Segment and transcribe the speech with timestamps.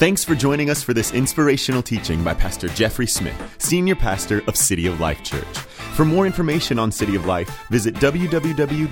[0.00, 4.56] Thanks for joining us for this inspirational teaching by Pastor Jeffrey Smith, Senior Pastor of
[4.56, 5.58] City of Life Church.
[5.94, 8.88] For more information on City of Life, visit www.col.tv.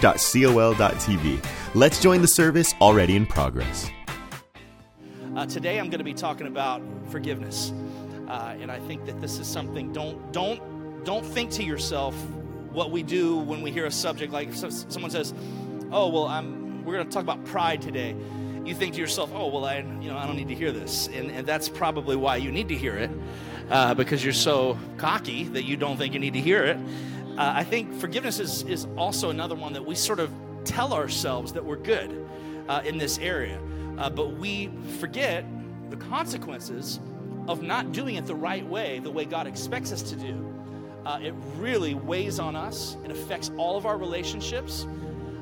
[1.74, 3.88] Let's join the service already in progress.
[5.34, 7.72] Uh, today I'm going to be talking about forgiveness.
[8.28, 10.60] Uh, and I think that this is something don't don't
[11.06, 12.14] don't think to yourself
[12.70, 15.32] what we do when we hear a subject like someone says,
[15.90, 18.14] "Oh, well, I'm we're going to talk about pride today."
[18.68, 21.08] You think to yourself, oh, well, I, you know, I don't need to hear this.
[21.08, 23.10] And, and that's probably why you need to hear it,
[23.70, 26.76] uh, because you're so cocky that you don't think you need to hear it.
[27.38, 30.30] Uh, I think forgiveness is, is also another one that we sort of
[30.64, 32.28] tell ourselves that we're good
[32.68, 33.58] uh, in this area,
[33.96, 35.44] uh, but we forget
[35.88, 37.00] the consequences
[37.46, 40.54] of not doing it the right way, the way God expects us to do.
[41.06, 44.86] Uh, it really weighs on us, it affects all of our relationships.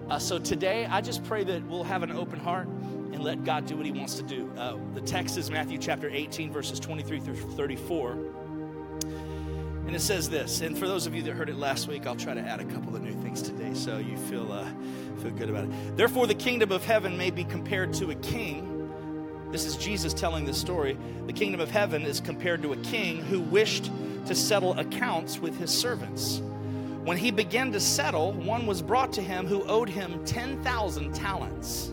[0.08, 2.68] Uh, so today, I just pray that we'll have an open heart
[3.12, 4.50] and let God do what He wants to do.
[4.56, 8.12] Uh, the text is Matthew chapter 18, verses 23 through 34.
[9.86, 12.16] And it says this, and for those of you that heard it last week, I'll
[12.16, 14.66] try to add a couple of new things today so you feel, uh,
[15.22, 15.96] feel good about it.
[15.96, 18.90] Therefore, the kingdom of heaven may be compared to a king.
[19.52, 20.98] This is Jesus telling this story.
[21.26, 23.92] The kingdom of heaven is compared to a king who wished
[24.26, 26.42] to settle accounts with his servants.
[27.04, 31.92] When he began to settle, one was brought to him who owed him 10,000 talents.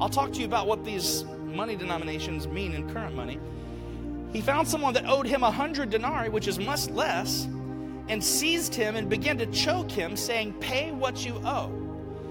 [0.00, 3.40] I'll talk to you about what these money denominations mean in current money.
[4.32, 7.48] He found someone that owed him a hundred denarii, which is much less,
[8.08, 11.72] and seized him and began to choke him, saying, Pay what you owe.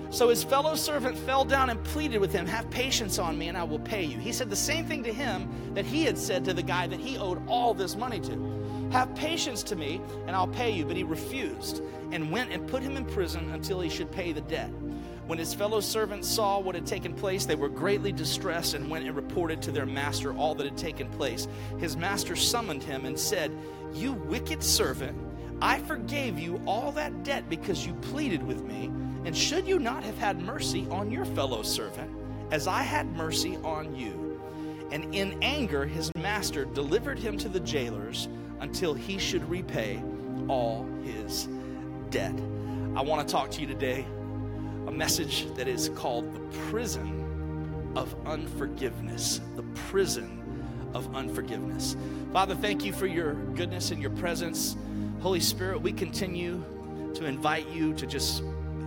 [0.09, 3.58] So his fellow servant fell down and pleaded with him, Have patience on me, and
[3.58, 4.18] I will pay you.
[4.18, 7.00] He said the same thing to him that he had said to the guy that
[7.00, 10.86] he owed all this money to Have patience to me, and I'll pay you.
[10.86, 11.81] But he refused
[12.12, 14.72] and went and put him in prison until he should pay the debt.
[15.28, 19.06] When his fellow servants saw what had taken place, they were greatly distressed and went
[19.06, 21.50] and reported to their master all that had taken place.
[21.80, 23.52] His master summoned him and said,
[23.94, 25.18] You wicked servant,
[25.62, 28.86] I forgave you all that debt because you pleaded with me.
[29.26, 32.10] And should you not have had mercy on your fellow servant,
[32.52, 34.40] as I had mercy on you?
[34.92, 38.30] And in anger, his master delivered him to the jailers
[38.62, 40.02] until he should repay
[40.48, 41.50] all his
[42.12, 42.36] debt.
[42.96, 44.06] I want to talk to you today
[44.88, 46.40] a message that is called the
[46.70, 49.42] prison of unforgiveness.
[49.56, 50.34] The prison
[50.94, 51.98] of unforgiveness.
[52.31, 54.78] Father, thank you for your goodness and your presence.
[55.20, 56.64] Holy Spirit, we continue
[57.16, 58.44] to invite you to just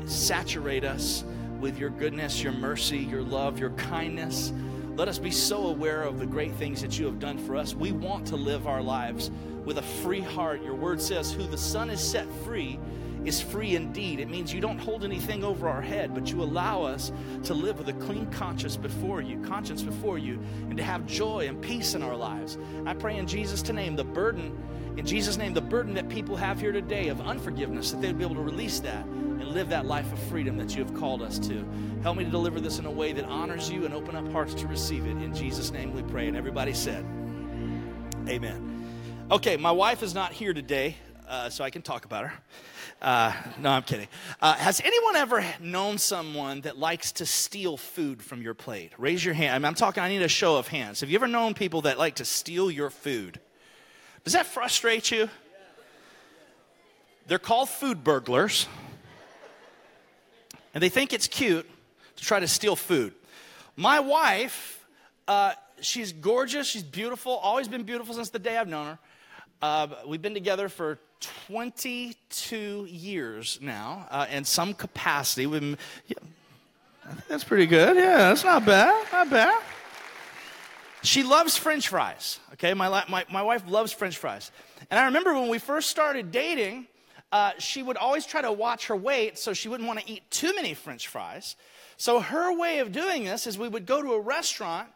[0.06, 1.22] saturate us
[1.60, 4.52] with your goodness, your mercy, your love, your kindness.
[4.96, 7.74] Let us be so aware of the great things that you have done for us.
[7.74, 9.30] We want to live our lives
[9.64, 10.62] with a free heart.
[10.62, 12.78] Your word says, Who the Son is set free
[13.24, 14.20] is free indeed.
[14.20, 17.12] It means you don't hold anything over our head, but you allow us
[17.44, 21.46] to live with a clean conscience before you, conscience before you, and to have joy
[21.46, 22.58] and peace in our lives.
[22.86, 24.56] I pray in Jesus' name the burden,
[24.96, 28.24] in Jesus' name, the burden that people have here today of unforgiveness, that they'd be
[28.24, 31.38] able to release that and live that life of freedom that you have called us
[31.38, 31.64] to.
[32.02, 34.54] Help me to deliver this in a way that honors you and open up hearts
[34.54, 35.10] to receive it.
[35.10, 36.26] In Jesus' name we pray.
[36.26, 37.04] And everybody said,
[38.28, 38.70] Amen.
[39.30, 40.96] Okay, my wife is not here today,
[41.28, 42.32] uh, so I can talk about her.
[43.00, 44.08] Uh, no, I'm kidding.
[44.42, 48.92] Uh, has anyone ever known someone that likes to steal food from your plate?
[48.98, 49.66] Raise your hand.
[49.66, 51.00] I'm talking, I need a show of hands.
[51.00, 53.40] Have you ever known people that like to steal your food?
[54.24, 55.30] Does that frustrate you?
[57.26, 58.66] They're called food burglars.
[60.74, 61.68] And they think it's cute
[62.16, 63.14] to try to steal food.
[63.76, 64.84] My wife,
[65.26, 68.98] uh, she's gorgeous, she's beautiful, always been beautiful since the day I've known her.
[69.62, 75.46] Uh, we've been together for 22 years now uh, in some capacity.
[75.46, 75.76] We've,
[76.06, 76.16] yeah,
[77.04, 77.96] I think that's pretty good.
[77.96, 79.06] Yeah, that's not bad.
[79.12, 79.62] Not bad.
[81.02, 82.40] She loves French fries.
[82.54, 84.50] Okay, my, my, my wife loves French fries.
[84.90, 86.86] And I remember when we first started dating,
[87.32, 90.22] uh, she would always try to watch her weight so she wouldn't want to eat
[90.30, 91.56] too many French fries.
[91.96, 94.88] So her way of doing this is we would go to a restaurant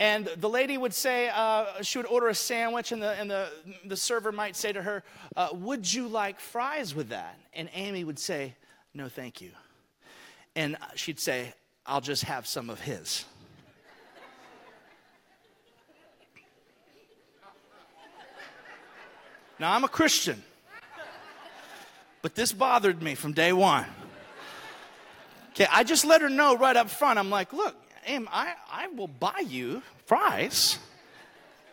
[0.00, 3.48] and the lady would say, uh, she would order a sandwich, and the, and the,
[3.84, 5.02] the server might say to her,
[5.36, 7.36] uh, Would you like fries with that?
[7.52, 8.54] And Amy would say,
[8.94, 9.50] No, thank you.
[10.54, 11.52] And she'd say,
[11.84, 13.24] I'll just have some of his.
[19.58, 20.40] Now, I'm a Christian,
[22.22, 23.86] but this bothered me from day one.
[25.50, 27.18] Okay, I just let her know right up front.
[27.18, 27.74] I'm like, look,
[28.08, 30.78] Aim, I, I will buy you fries.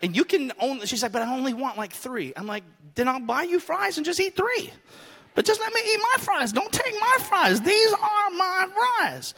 [0.02, 2.34] And you can only, she's like, but I only want like three.
[2.36, 2.64] I'm like,
[2.96, 4.72] then I'll buy you fries and just eat three.
[5.34, 6.52] But just let me eat my fries.
[6.52, 7.62] Don't take my fries.
[7.62, 8.68] These are my
[9.00, 9.34] fries.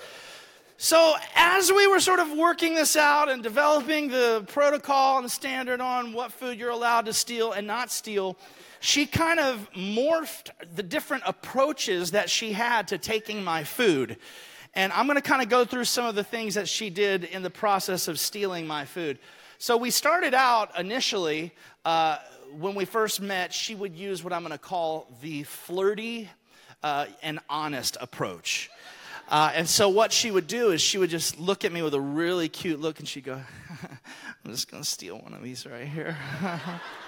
[0.79, 5.29] So, as we were sort of working this out and developing the protocol and the
[5.29, 8.37] standard on what food you're allowed to steal and not steal,
[8.79, 14.17] she kind of morphed the different approaches that she had to taking my food.
[14.73, 17.23] And I'm going to kind of go through some of the things that she did
[17.23, 19.19] in the process of stealing my food.
[19.57, 21.51] So, we started out initially,
[21.83, 22.17] uh,
[22.57, 26.29] when we first met, she would use what I'm going to call the flirty
[26.83, 28.69] uh, and honest approach.
[29.29, 31.93] Uh, and so what she would do is she would just look at me with
[31.93, 33.33] a really cute look and she'd go,
[34.45, 36.15] I'm just going to steal one of these right here.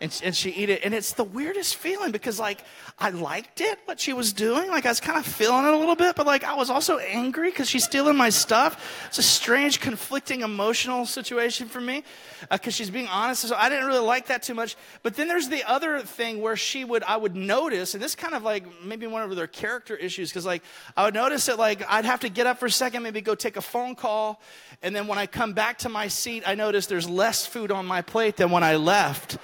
[0.00, 2.62] and, and she eat it and it's the weirdest feeling because like
[2.98, 5.76] i liked it what she was doing like i was kind of feeling it a
[5.76, 9.06] little bit but like i was also angry because she's stealing my stuff.
[9.08, 12.04] It's a strange conflicting emotional situation for me
[12.50, 14.76] because uh, she's being honest so i didn't really like that too much.
[15.02, 18.34] But then there's the other thing where she would i would notice and this kind
[18.34, 20.62] of like maybe one of their character issues because like
[20.96, 23.34] i would notice that like i'd have to get up for a second maybe go
[23.34, 24.40] take a phone call
[24.82, 27.86] and then when i come back to my seat i notice there's less food on
[27.86, 29.36] my plate than when i left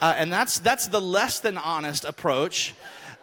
[0.00, 2.74] uh, and that's, that's the less than honest approach.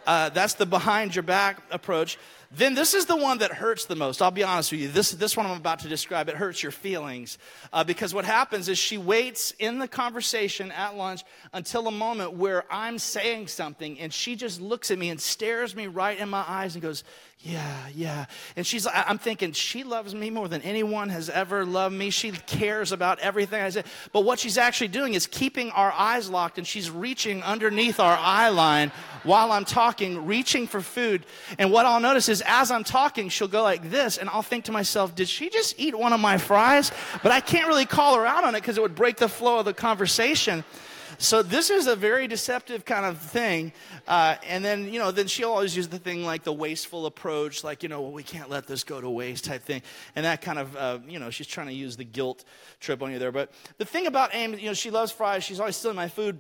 [0.06, 2.18] Uh, that's the behind your back approach.
[2.50, 4.22] Then this is the one that hurts the most.
[4.22, 4.88] I'll be honest with you.
[4.88, 7.38] This, this one I'm about to describe, it hurts your feelings.
[7.74, 12.34] Uh, because what happens is she waits in the conversation at lunch until a moment
[12.34, 16.30] where I'm saying something and she just looks at me and stares me right in
[16.30, 17.04] my eyes and goes,
[17.42, 18.26] yeah, yeah.
[18.56, 22.10] And she's, I'm thinking, she loves me more than anyone has ever loved me.
[22.10, 23.84] She cares about everything I say.
[24.12, 28.18] But what she's actually doing is keeping our eyes locked and she's reaching underneath our
[28.18, 28.92] eye line
[29.22, 31.28] while I'm talking, reaching for food.
[31.60, 34.66] And what I'll notice is as I'm talking, she'll go like this and I'll think
[34.66, 36.92] to myself, did she just eat one of my fries?
[37.22, 39.60] But I can't really call her out on it because it would break the flow
[39.60, 40.64] of the conversation.
[41.20, 43.74] So this is a very deceptive kind of thing.
[44.08, 47.64] Uh, and then, you know, then she'll always use the thing like the wasteful approach,
[47.64, 49.82] like, you know, well, we can't let this go to waste type thing.
[50.16, 52.46] And that kind of, uh, you know, she's trying to use the guilt
[52.80, 53.32] trip on you there.
[53.32, 55.44] But the thing about Amy, you know, she loves fries.
[55.44, 56.40] She's always stealing my food.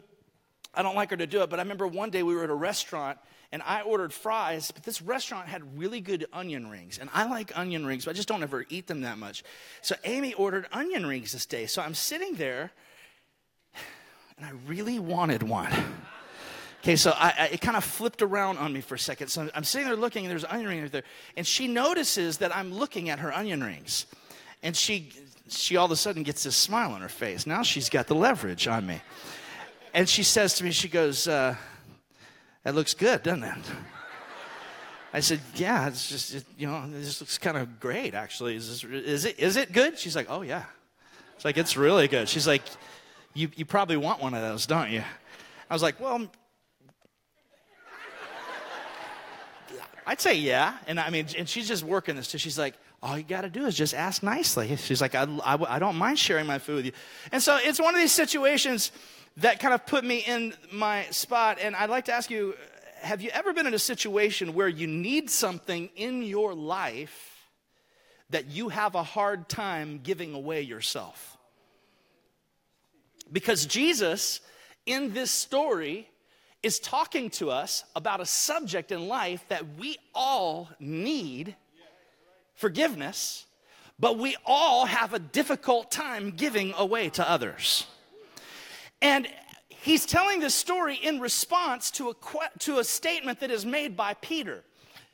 [0.75, 2.51] I don't like her to do it, but I remember one day we were at
[2.51, 3.18] a restaurant
[3.51, 7.00] and I ordered fries, but this restaurant had really good onion rings.
[7.00, 9.44] And I like onion rings, but I just don't ever eat them that much.
[9.81, 11.65] So Amy ordered onion rings this day.
[11.65, 12.71] So I'm sitting there
[14.38, 15.72] and I really wanted one.
[16.81, 19.30] Okay, so I, I, it kind of flipped around on me for a second.
[19.30, 21.04] So I'm sitting there looking, and there's an onion ring right there,
[21.36, 24.06] and she notices that I'm looking at her onion rings,
[24.63, 25.12] and she
[25.50, 27.48] she all of a sudden gets this smile on her face.
[27.48, 29.01] Now she's got the leverage on me,
[29.94, 31.56] and she says to me, she goes, uh,
[32.63, 33.57] "That looks good, doesn't it?"
[35.13, 38.56] I said, "Yeah, it's just it, you know, this looks kind of great, actually.
[38.56, 40.66] Is this, is it is it good?" She's like, "Oh yeah."
[41.36, 42.28] It's like it's really good.
[42.28, 42.63] She's like,
[43.38, 45.04] you, you probably want one of those, don't you?
[45.69, 46.28] I was like, Well,
[50.06, 50.78] I'd say yeah.
[50.88, 52.38] And I mean, and she's just working this too.
[52.38, 54.74] She's like, all you got to do is just ask nicely.
[54.78, 56.92] She's like, I, I, I, don't mind sharing my food with you.
[57.31, 58.92] And so it's one of these situations
[59.38, 61.59] that kind of put me in my spot.
[61.61, 62.56] And I'd like to ask you
[63.02, 67.47] have you ever been in a situation where you need something in your life
[68.30, 71.36] that you have a hard time giving away yourself?
[73.31, 74.42] Because Jesus,
[74.86, 76.10] in this story,
[76.64, 81.56] is talking to us about a subject in life that we all need
[82.56, 83.46] forgiveness,
[84.00, 87.86] but we all have a difficult time giving away to others.
[89.02, 89.28] And
[89.69, 92.16] he's telling this story in response to a,
[92.60, 94.64] to a statement that is made by Peter.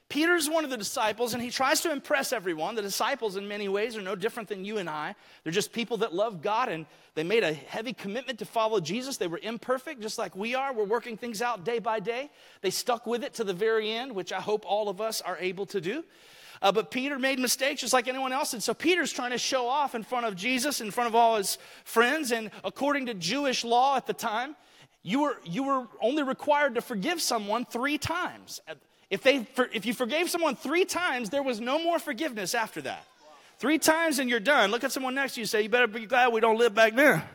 [0.10, 2.76] Peter's one of the disciples, and he tries to impress everyone.
[2.76, 5.16] The disciples, in many ways, are no different than you and I.
[5.44, 9.18] They're just people that love God, and they made a heavy commitment to follow Jesus.
[9.18, 10.74] They were imperfect, just like we are.
[10.74, 12.32] We're working things out day by day.
[12.62, 15.38] They stuck with it to the very end, which I hope all of us are
[15.38, 16.04] able to do.
[16.62, 18.54] Uh, but Peter made mistakes just like anyone else.
[18.54, 21.38] And so Peter's trying to show off in front of Jesus, in front of all
[21.38, 22.32] his friends.
[22.32, 24.56] And according to Jewish law at the time,
[25.04, 28.62] you were, you were only required to forgive someone three times.
[29.10, 33.06] If, they, if you forgave someone three times, there was no more forgiveness after that.
[33.60, 34.72] Three times and you're done.
[34.72, 36.96] Look at someone next to you say, You better be glad we don't live back
[36.96, 37.28] there.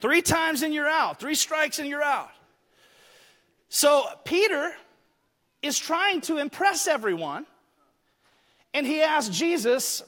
[0.00, 1.18] Three times and you're out.
[1.18, 2.30] Three strikes and you're out.
[3.68, 4.72] So Peter
[5.62, 7.46] is trying to impress everyone.
[8.72, 10.02] And he asks Jesus,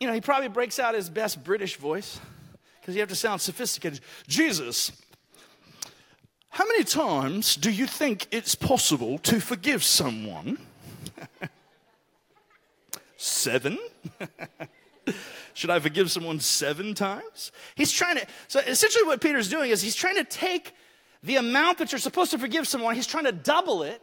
[0.00, 2.20] you know, he probably breaks out his best British voice
[2.80, 4.00] because you have to sound sophisticated.
[4.26, 4.92] Jesus,
[6.48, 10.58] how many times do you think it's possible to forgive someone?
[13.28, 13.78] Seven?
[15.54, 17.52] Should I forgive someone seven times?
[17.74, 20.74] He's trying to, so essentially what Peter's doing is he's trying to take
[21.22, 24.00] the amount that you're supposed to forgive someone, he's trying to double it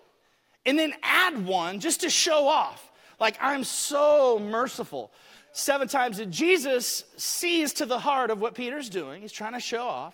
[0.65, 2.91] and then add one just to show off.
[3.19, 5.11] Like, I'm so merciful.
[5.53, 6.19] Seven times.
[6.19, 9.21] And Jesus sees to the heart of what Peter's doing.
[9.21, 10.13] He's trying to show off.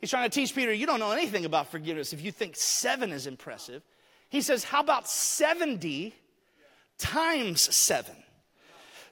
[0.00, 3.12] He's trying to teach Peter, you don't know anything about forgiveness if you think seven
[3.12, 3.82] is impressive.
[4.28, 6.12] He says, How about 70
[6.98, 8.16] times seven?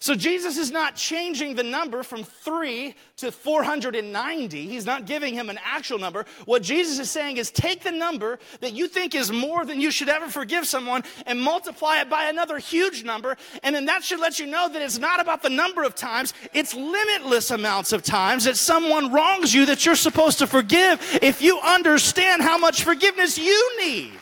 [0.02, 4.66] So Jesus is not changing the number from three to 490.
[4.66, 6.25] He's not giving him an actual number.
[6.47, 9.90] What Jesus is saying is take the number that you think is more than you
[9.90, 13.37] should ever forgive someone and multiply it by another huge number.
[13.62, 16.33] And then that should let you know that it's not about the number of times,
[16.54, 21.42] it's limitless amounts of times that someone wrongs you that you're supposed to forgive if
[21.42, 24.12] you understand how much forgiveness you need.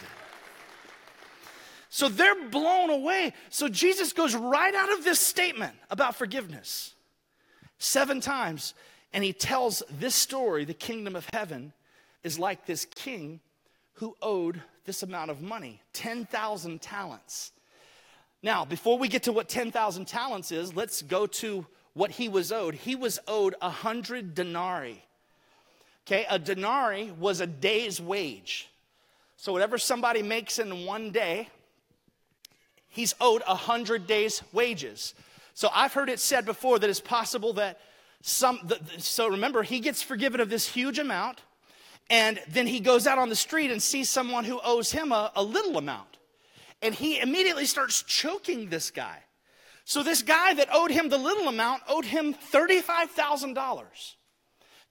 [1.98, 3.32] So they're blown away.
[3.50, 6.94] So Jesus goes right out of this statement about forgiveness
[7.78, 8.74] seven times,
[9.12, 11.72] and he tells this story the kingdom of heaven
[12.22, 13.40] is like this king
[13.94, 17.50] who owed this amount of money 10,000 talents.
[18.44, 22.52] Now, before we get to what 10,000 talents is, let's go to what he was
[22.52, 22.76] owed.
[22.76, 25.02] He was owed a 100 denarii.
[26.06, 28.68] Okay, a denarii was a day's wage.
[29.36, 31.48] So, whatever somebody makes in one day,
[32.88, 35.14] he's owed a 100 days' wages.
[35.54, 37.80] So I've heard it said before that it's possible that
[38.22, 41.40] some, the, so remember, he gets forgiven of this huge amount,
[42.10, 45.30] and then he goes out on the street and sees someone who owes him a,
[45.36, 46.18] a little amount.
[46.80, 49.18] And he immediately starts choking this guy.
[49.84, 53.86] So this guy that owed him the little amount owed him $35,000.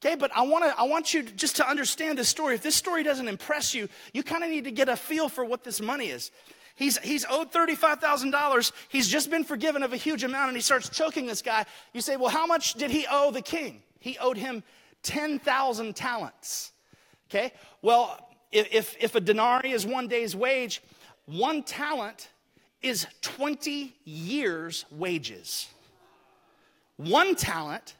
[0.03, 2.53] Okay, but I want to I want you just to understand this story.
[2.53, 5.43] If this story doesn't impress you, you kind of need to get a feel for
[5.43, 6.29] what this money is.
[6.77, 8.71] He's, he's owed $35,000.
[8.87, 11.65] He's just been forgiven of a huge amount and he starts choking this guy.
[11.91, 13.81] You say, well, how much did he owe the king?
[13.99, 14.63] He owed him
[15.01, 16.71] 10,000 talents.
[17.29, 17.51] Okay?
[17.81, 20.83] Well, if, if a denarii is one day's wage,
[21.25, 22.29] one talent
[22.83, 25.67] is 20 years' wages.
[26.97, 27.95] One talent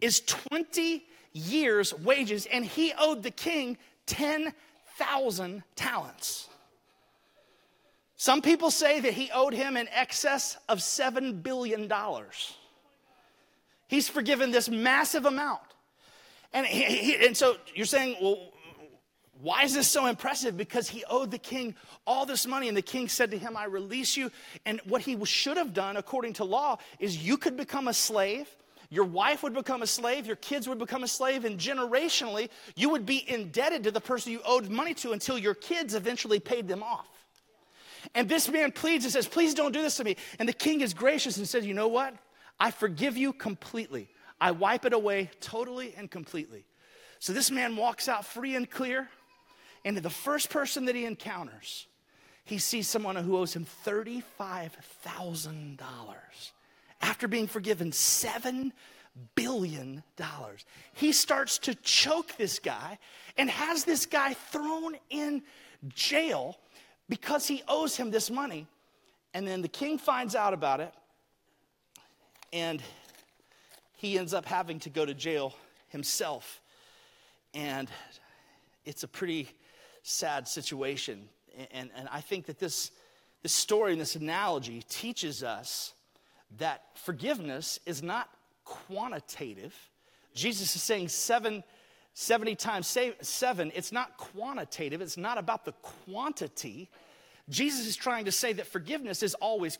[0.00, 1.04] is 20
[1.34, 3.76] years' wages, and he owed the king
[4.06, 6.48] 10,000 talents.
[8.24, 11.92] Some people say that he owed him in excess of $7 billion.
[13.86, 15.60] He's forgiven this massive amount.
[16.54, 18.38] And, he, he, and so you're saying, well,
[19.42, 20.56] why is this so impressive?
[20.56, 21.74] Because he owed the king
[22.06, 24.30] all this money, and the king said to him, I release you.
[24.64, 28.48] And what he should have done, according to law, is you could become a slave.
[28.88, 32.88] Your wife would become a slave, your kids would become a slave, and generationally, you
[32.88, 36.68] would be indebted to the person you owed money to until your kids eventually paid
[36.68, 37.06] them off.
[38.14, 40.16] And this man pleads and says, Please don't do this to me.
[40.38, 42.14] And the king is gracious and says, You know what?
[42.58, 44.08] I forgive you completely.
[44.40, 46.64] I wipe it away totally and completely.
[47.18, 49.08] So this man walks out free and clear.
[49.84, 51.86] And the first person that he encounters,
[52.44, 55.78] he sees someone who owes him $35,000
[57.00, 58.72] after being forgiven $7
[59.34, 60.02] billion.
[60.94, 62.98] He starts to choke this guy
[63.36, 65.42] and has this guy thrown in
[65.88, 66.58] jail
[67.08, 68.66] because he owes him this money.
[69.32, 70.92] And then the king finds out about it,
[72.52, 72.80] and
[73.96, 75.54] he ends up having to go to jail
[75.88, 76.60] himself.
[77.52, 77.90] And
[78.84, 79.48] it's a pretty
[80.02, 81.28] sad situation.
[81.72, 82.90] And, and I think that this,
[83.42, 85.94] this story and this analogy teaches us
[86.58, 88.28] that forgiveness is not
[88.64, 89.74] quantitative.
[90.34, 91.64] Jesus is saying seven
[92.14, 96.88] 70 times seven, it's not quantitative, it's not about the quantity.
[97.48, 99.78] Jesus is trying to say that forgiveness is always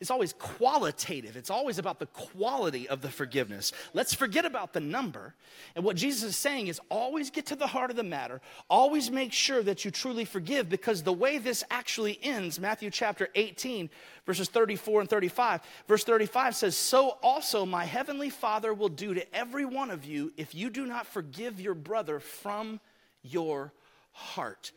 [0.00, 1.36] it's always qualitative.
[1.36, 3.72] It's always about the quality of the forgiveness.
[3.94, 5.34] Let's forget about the number.
[5.74, 8.40] And what Jesus is saying is always get to the heart of the matter.
[8.70, 13.28] Always make sure that you truly forgive because the way this actually ends, Matthew chapter
[13.34, 13.90] 18,
[14.24, 15.62] verses 34 and 35.
[15.88, 20.32] Verse 35 says, So also my heavenly Father will do to every one of you
[20.36, 22.78] if you do not forgive your brother from
[23.22, 23.72] your
[24.12, 24.70] heart.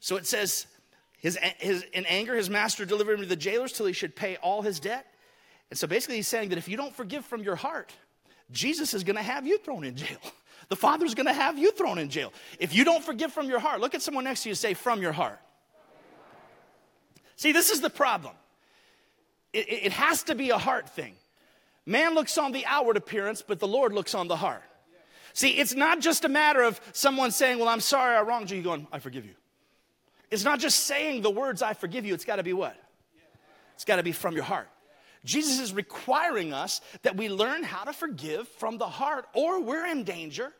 [0.00, 0.66] So it says,
[1.16, 4.36] his, his, in anger, his master delivered him to the jailers till he should pay
[4.36, 5.06] all his debt.
[5.70, 7.92] And so basically, he's saying that if you don't forgive from your heart,
[8.52, 10.18] Jesus is going to have you thrown in jail.
[10.68, 12.32] The Father's going to have you thrown in jail.
[12.58, 14.74] If you don't forgive from your heart, look at someone next to you and say,
[14.74, 15.38] from your heart.
[17.36, 18.34] See, this is the problem.
[19.52, 21.14] It, it has to be a heart thing.
[21.84, 24.64] Man looks on the outward appearance, but the Lord looks on the heart.
[25.34, 28.56] See, it's not just a matter of someone saying, Well, I'm sorry I wronged you,
[28.56, 29.34] you going, I forgive you.
[30.30, 32.14] It's not just saying the words, I forgive you.
[32.14, 32.76] It's got to be what?
[33.74, 34.68] It's got to be from your heart.
[35.24, 39.86] Jesus is requiring us that we learn how to forgive from the heart, or we're
[39.86, 40.52] in danger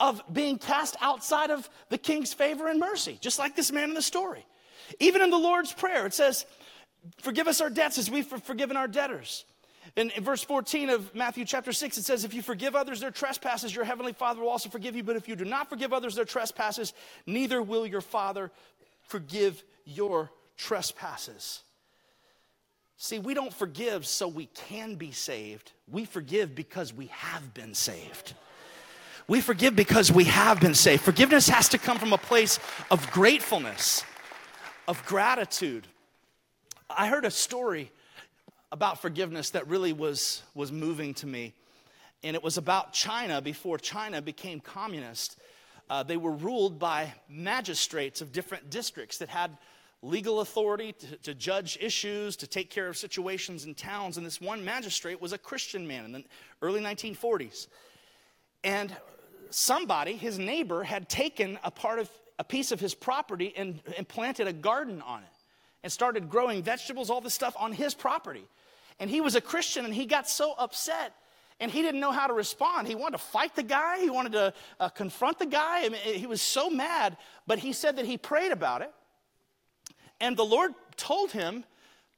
[0.00, 3.94] of being cast outside of the king's favor and mercy, just like this man in
[3.94, 4.44] the story.
[5.00, 6.46] Even in the Lord's Prayer, it says,
[7.18, 9.44] Forgive us our debts as we've forgiven our debtors.
[9.94, 13.12] In, in, verse 14 of Matthew chapter 6, it says, If you forgive others their
[13.12, 15.04] trespasses, your heavenly Father will also forgive you.
[15.04, 16.92] But if you do not forgive others their trespasses,
[17.26, 18.50] neither will your Father
[19.06, 21.62] forgive your trespasses.
[22.98, 25.72] See, we don't forgive so we can be saved.
[25.90, 28.34] We forgive because we have been saved.
[29.28, 31.02] We forgive because we have been saved.
[31.02, 32.58] Forgiveness has to come from a place
[32.90, 34.04] of gratefulness,
[34.88, 35.86] of gratitude.
[36.88, 37.90] I heard a story
[38.72, 41.54] about forgiveness that really was, was moving to me.
[42.22, 45.38] And it was about China before China became communist.
[45.88, 49.56] Uh, they were ruled by magistrates of different districts that had
[50.02, 54.16] legal authority to, to, judge issues, to take care of situations in towns.
[54.16, 56.24] And this one magistrate was a Christian man in the
[56.60, 57.68] early 1940s.
[58.64, 58.94] And
[59.50, 64.06] somebody, his neighbor, had taken a part of a piece of his property and, and
[64.06, 65.28] planted a garden on it
[65.82, 68.44] and started growing vegetables, all this stuff on his property.
[68.98, 71.14] And he was a Christian and he got so upset
[71.60, 72.86] and he didn't know how to respond.
[72.86, 75.84] He wanted to fight the guy, he wanted to uh, confront the guy.
[75.84, 78.92] I mean, he was so mad, but he said that he prayed about it.
[80.20, 81.64] And the Lord told him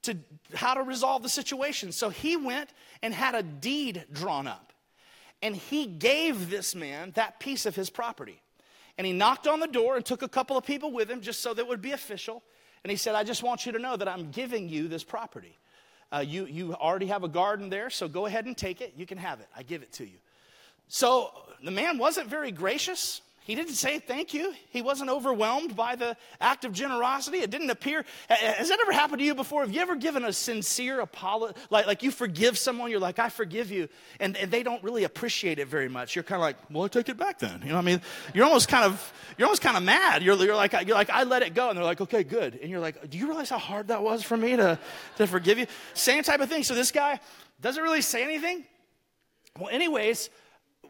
[0.02, 0.16] to
[0.54, 1.92] how to resolve the situation.
[1.92, 2.70] So he went
[3.02, 4.72] and had a deed drawn up.
[5.42, 8.40] And he gave this man that piece of his property.
[8.96, 11.40] And he knocked on the door and took a couple of people with him just
[11.40, 12.42] so that it would be official.
[12.82, 15.56] And he said, I just want you to know that I'm giving you this property.
[16.10, 18.94] Uh, you, you already have a garden there, so go ahead and take it.
[18.96, 19.48] You can have it.
[19.56, 20.18] I give it to you.
[20.88, 21.30] So
[21.62, 23.20] the man wasn't very gracious.
[23.48, 24.52] He didn't say thank you.
[24.68, 27.38] He wasn't overwhelmed by the act of generosity.
[27.38, 28.04] It didn't appear.
[28.28, 29.62] Has that ever happened to you before?
[29.62, 31.58] Have you ever given a sincere apology?
[31.70, 33.88] Like, like you forgive someone, you're like, I forgive you,
[34.20, 36.14] and, and they don't really appreciate it very much.
[36.14, 37.62] You're kind of like, well, I take it back then.
[37.62, 38.02] You know what I mean?
[38.34, 40.22] You're almost kind of, you're almost kind of mad.
[40.22, 41.70] You're, you're, like, you're like, I let it go.
[41.70, 42.58] And they're like, okay, good.
[42.60, 44.78] And you're like, do you realize how hard that was for me to,
[45.16, 45.64] to forgive you?
[45.94, 46.64] Same type of thing.
[46.64, 47.18] So this guy
[47.62, 48.64] doesn't really say anything.
[49.58, 50.28] Well, anyways,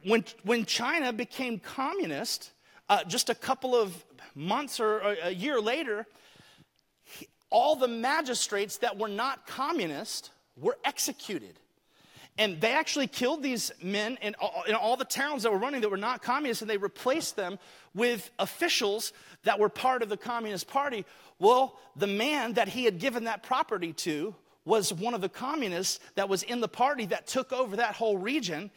[0.04, 2.52] when, when China became communist,
[2.88, 6.06] uh, just a couple of months or a year later,
[7.02, 11.58] he, all the magistrates that were not communist were executed.
[12.38, 15.80] And they actually killed these men in all, in all, the towns that were running
[15.80, 17.58] that were not communist, and they replaced them
[17.94, 21.04] with officials that were part of the Communist Party.
[21.40, 25.98] Well, the man that he had given that property to was one of the communists
[26.14, 28.70] that was in the party that took over that whole region.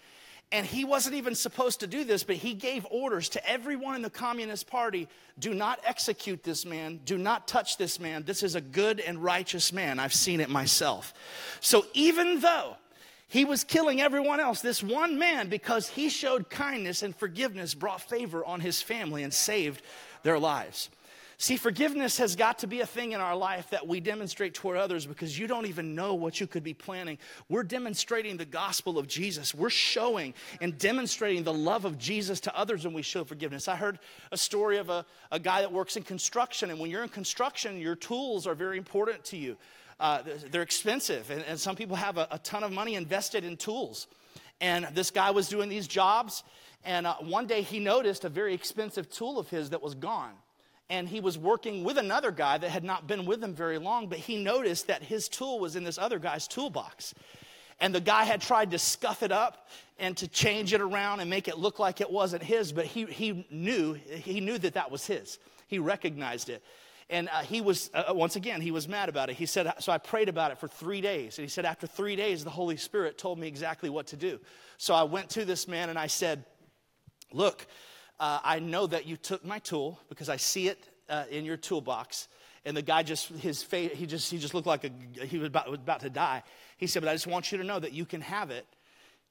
[0.53, 4.01] And he wasn't even supposed to do this, but he gave orders to everyone in
[4.01, 5.07] the Communist Party
[5.39, 8.23] do not execute this man, do not touch this man.
[8.23, 9.97] This is a good and righteous man.
[9.97, 11.13] I've seen it myself.
[11.61, 12.75] So even though
[13.29, 18.01] he was killing everyone else, this one man, because he showed kindness and forgiveness, brought
[18.01, 19.81] favor on his family and saved
[20.23, 20.89] their lives.
[21.41, 24.77] See, forgiveness has got to be a thing in our life that we demonstrate toward
[24.77, 27.17] others because you don't even know what you could be planning.
[27.49, 29.51] We're demonstrating the gospel of Jesus.
[29.51, 33.67] We're showing and demonstrating the love of Jesus to others when we show forgiveness.
[33.67, 33.97] I heard
[34.31, 37.81] a story of a, a guy that works in construction, and when you're in construction,
[37.81, 39.57] your tools are very important to you.
[39.99, 43.57] Uh, they're expensive, and, and, some people have a, a, ton of money invested in
[43.57, 44.05] tools.
[44.59, 46.43] And this guy was doing these jobs,
[46.85, 50.33] and uh, one day he noticed a very expensive tool of his that was gone
[50.91, 54.07] and he was working with another guy that had not been with him very long,
[54.07, 57.15] but he noticed that his tool was in this other guy's toolbox.
[57.79, 61.29] And the guy had tried to scuff it up and to change it around and
[61.29, 64.91] make it look like it wasn't his, but he, he knew he knew that that
[64.91, 65.39] was his.
[65.67, 66.61] He recognized it.
[67.09, 69.37] And uh, he was, uh, uh once again, he was mad about it.
[69.37, 71.37] He said, So I prayed about it for three days.
[71.37, 74.39] And he said, After three days, the Holy Spirit told me exactly what to do.
[74.77, 76.43] So I went to this man and I said,
[77.31, 77.65] Look,
[78.21, 81.57] uh, I know that you took my tool because I see it uh, in your
[81.57, 82.27] toolbox.
[82.63, 85.47] And the guy just, his face, he just, he just looked like a, he was
[85.47, 86.43] about, was about to die.
[86.77, 88.67] He said, but I just want you to know that you can have it.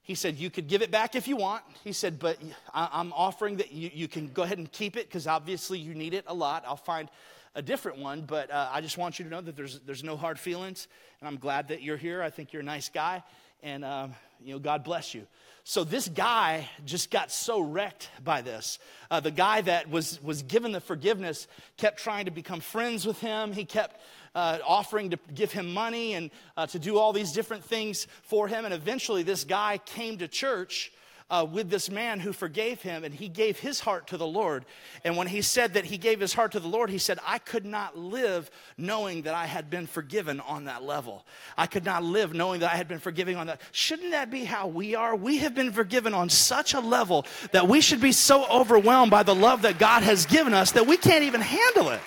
[0.02, 1.62] He said, you could give it back if you want.
[1.84, 2.38] He said, but
[2.74, 5.94] I, am offering that you, you can go ahead and keep it because obviously you
[5.94, 6.64] need it a lot.
[6.66, 7.08] I'll find
[7.54, 10.16] a different one, but uh, I just want you to know that there's, there's no
[10.16, 10.88] hard feelings.
[11.20, 12.22] And I'm glad that you're here.
[12.22, 13.22] I think you're a nice guy.
[13.62, 15.26] And, um, you know, God bless you.
[15.64, 18.78] So this guy just got so wrecked by this.
[19.10, 21.46] Uh, the guy that was, was given the forgiveness
[21.76, 23.52] kept trying to become friends with him.
[23.52, 24.00] He kept
[24.34, 28.48] uh, offering to give him money and uh, to do all these different things for
[28.48, 28.64] him.
[28.64, 30.92] And eventually, this guy came to church
[31.30, 34.64] uh, with this man who forgave him, and he gave his heart to the Lord.
[35.04, 37.38] And when he said that he gave his heart to the Lord, he said, I
[37.38, 41.24] could not live knowing that I had been forgiven on that level.
[41.56, 43.60] I could not live knowing that I had been forgiven on that.
[43.72, 45.14] Shouldn't that be how we are?
[45.14, 49.22] We have been forgiven on such a level that we should be so overwhelmed by
[49.22, 52.00] the love that God has given us that we can't even handle it.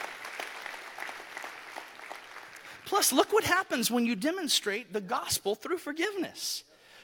[2.85, 6.63] Plus, look what happens when you demonstrate the gospel through forgiveness.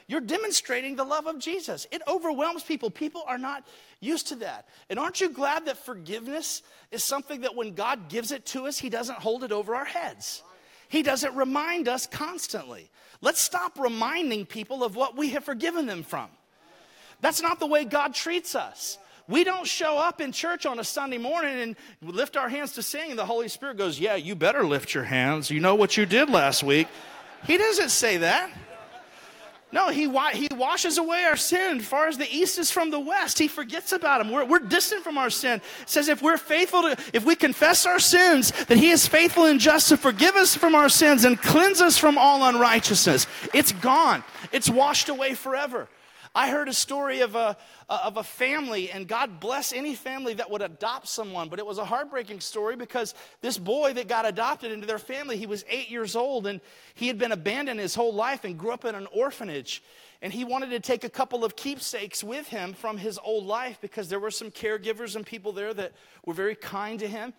[0.10, 1.86] You're demonstrating the love of Jesus.
[1.92, 2.90] It overwhelms people.
[2.90, 3.68] People are not
[4.00, 4.68] used to that.
[4.90, 8.80] And aren't you glad that forgiveness is something that when God gives it to us,
[8.80, 10.42] He doesn't hold it over our heads?
[10.88, 12.90] He doesn't remind us constantly.
[13.22, 16.28] Let's stop reminding people of what we have forgiven them from.
[17.22, 18.98] That's not the way God treats us.
[19.28, 22.82] We don't show up in church on a Sunday morning and lift our hands to
[22.82, 25.52] sing, and the Holy Spirit goes, Yeah, you better lift your hands.
[25.52, 26.88] You know what you did last week.
[27.46, 28.50] He doesn't say that.
[29.72, 33.38] No, he, he washes away our sin far as the east is from the west.
[33.38, 34.32] He forgets about them.
[34.32, 35.62] We're, we're distant from our sin.
[35.82, 39.46] It says if we're faithful to, if we confess our sins, that he is faithful
[39.46, 43.28] and just to forgive us from our sins and cleanse us from all unrighteousness.
[43.54, 44.24] It's gone.
[44.52, 45.88] It's washed away forever.
[46.40, 47.58] I heard a story of a,
[47.90, 51.50] of a family, and God bless any family that would adopt someone.
[51.50, 55.36] But it was a heartbreaking story because this boy that got adopted into their family,
[55.36, 56.62] he was eight years old, and
[56.96, 59.84] he had been abandoned his whole life and grew up in an orphanage.
[60.22, 63.78] And he wanted to take a couple of keepsakes with him from his old life
[63.82, 65.92] because there were some caregivers and people there that
[66.26, 67.34] were very kind to him.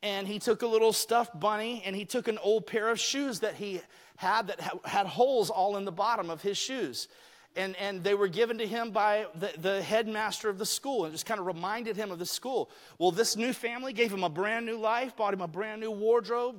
[0.00, 3.40] And he took a little stuffed bunny and he took an old pair of shoes
[3.40, 3.80] that he
[4.14, 7.08] had that had holes all in the bottom of his shoes
[7.56, 11.12] and, and they were given to him by the, the headmaster of the school and
[11.12, 12.70] just kind of reminded him of the school.
[12.98, 15.90] Well, this new family gave him a brand new life, bought him a brand new
[15.90, 16.56] wardrobe.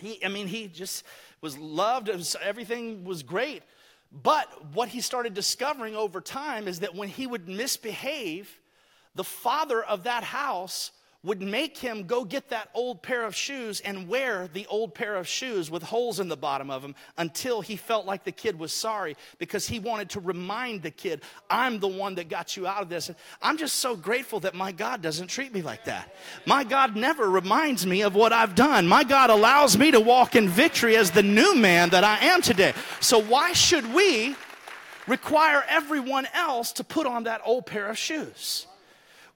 [0.00, 1.04] He, I mean, he just
[1.40, 3.62] was loved, was, everything was great.
[4.10, 8.60] But what he started discovering over time is that when he would misbehave,
[9.14, 10.92] the father of that house
[11.26, 15.16] would make him go get that old pair of shoes and wear the old pair
[15.16, 18.56] of shoes with holes in the bottom of them until he felt like the kid
[18.56, 22.68] was sorry because he wanted to remind the kid, I'm the one that got you
[22.68, 23.10] out of this.
[23.42, 26.14] I'm just so grateful that my God doesn't treat me like that.
[26.46, 28.86] My God never reminds me of what I've done.
[28.86, 32.40] My God allows me to walk in victory as the new man that I am
[32.40, 32.72] today.
[33.00, 34.36] So why should we
[35.08, 38.68] require everyone else to put on that old pair of shoes?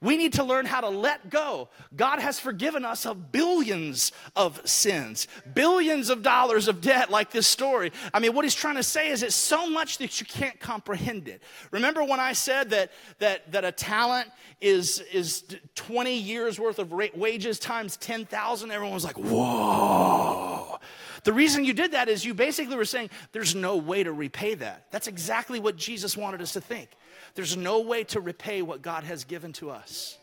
[0.02, 1.68] We need to learn how to let go.
[1.94, 7.46] God has forgiven us of billions of sins, billions of dollars of debt, like this
[7.46, 7.92] story.
[8.14, 11.28] I mean, what he's trying to say is it's so much that you can't comprehend
[11.28, 11.42] it.
[11.70, 14.30] Remember when I said that, that, that a talent
[14.62, 18.70] is, is 20 years worth of wages times 10,000?
[18.70, 20.78] Everyone was like, whoa.
[21.24, 24.54] The reason you did that is you basically were saying, there's no way to repay
[24.54, 24.86] that.
[24.90, 26.88] That's exactly what Jesus wanted us to think.
[27.34, 30.18] There's no way to repay what God has given to us.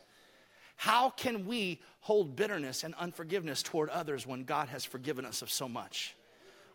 [0.76, 5.52] How can we hold bitterness and unforgiveness toward others when God has forgiven us of
[5.52, 6.16] so much?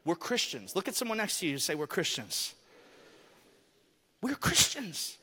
[0.05, 0.75] We're Christians.
[0.75, 2.55] Look at someone next to you and say, We're Christians.
[4.21, 5.17] We're Christians.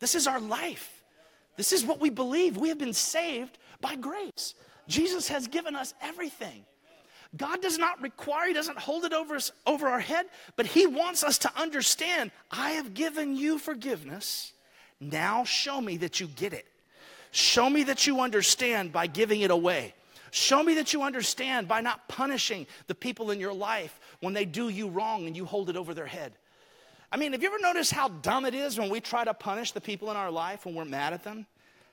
[0.00, 1.04] This is our life.
[1.56, 2.56] This is what we believe.
[2.56, 4.54] We have been saved by grace.
[4.88, 6.64] Jesus has given us everything.
[7.36, 10.86] God does not require, He doesn't hold it over us over our head, but He
[10.86, 14.52] wants us to understand, I have given you forgiveness.
[15.00, 16.66] Now show me that you get it.
[17.30, 19.94] Show me that you understand by giving it away.
[20.30, 24.44] Show me that you understand by not punishing the people in your life when they
[24.44, 26.32] do you wrong and you hold it over their head.
[27.10, 29.72] I mean, have you ever noticed how dumb it is when we try to punish
[29.72, 31.46] the people in our life when we're mad at them?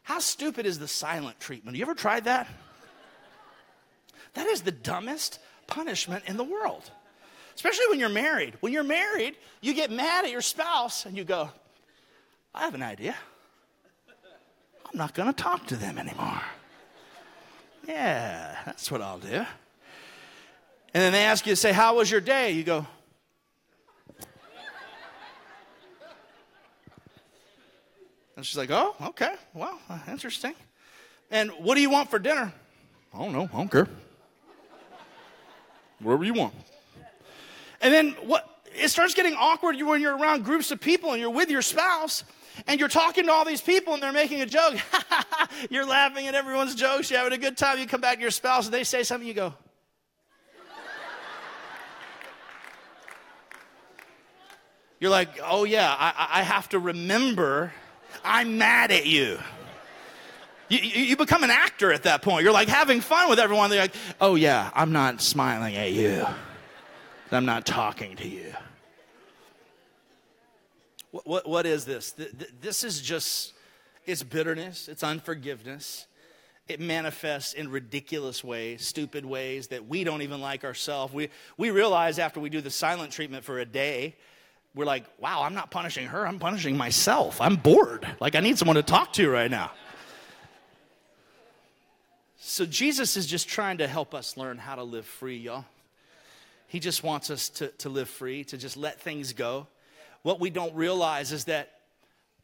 [0.03, 1.75] How stupid is the silent treatment?
[1.75, 2.47] Have you ever tried that?
[4.33, 6.89] That is the dumbest punishment in the world.
[7.55, 8.55] Especially when you're married.
[8.61, 11.49] When you're married, you get mad at your spouse and you go,
[12.53, 13.15] I have an idea.
[14.85, 16.41] I'm not going to talk to them anymore.
[17.87, 19.45] Yeah, that's what I'll do.
[20.93, 22.51] And then they ask you to say, How was your day?
[22.51, 22.85] You go,
[28.35, 30.55] And she's like, Oh, okay, well, uh, interesting.
[31.29, 32.51] And what do you want for dinner?
[33.13, 33.87] I don't know, I don't care
[36.01, 36.53] wherever you want.
[37.81, 38.47] And then what?
[38.73, 42.23] It starts getting awkward when you're around groups of people and you're with your spouse
[42.67, 44.75] and you're talking to all these people and they're making a joke.
[45.69, 47.11] you're laughing at everyone's jokes.
[47.11, 47.79] You're having a good time.
[47.79, 49.27] You come back to your spouse and they say something.
[49.27, 49.53] You go.
[55.01, 57.73] You're like, oh yeah, I, I have to remember
[58.23, 59.39] I'm mad at you.
[60.71, 62.45] You, you, become an actor at that point.
[62.45, 63.69] You're like having fun with everyone.
[63.69, 66.25] They're like, oh, yeah, I'm not smiling at you.
[67.29, 68.53] I'm not talking to you.
[71.11, 72.15] What, what, what is this?
[72.61, 73.51] This is just,
[74.05, 76.07] it's bitterness, it's unforgiveness.
[76.69, 81.13] It manifests in ridiculous ways, stupid ways that we don't even like ourselves.
[81.13, 84.15] We, we realize after we do the silent treatment for a day,
[84.73, 87.41] we're like, wow, I'm not punishing her, I'm punishing myself.
[87.41, 88.07] I'm bored.
[88.21, 89.71] Like, I need someone to talk to right now.
[92.43, 95.63] So, Jesus is just trying to help us learn how to live free, y'all.
[96.65, 99.67] He just wants us to, to live free, to just let things go.
[100.23, 101.69] What we don't realize is that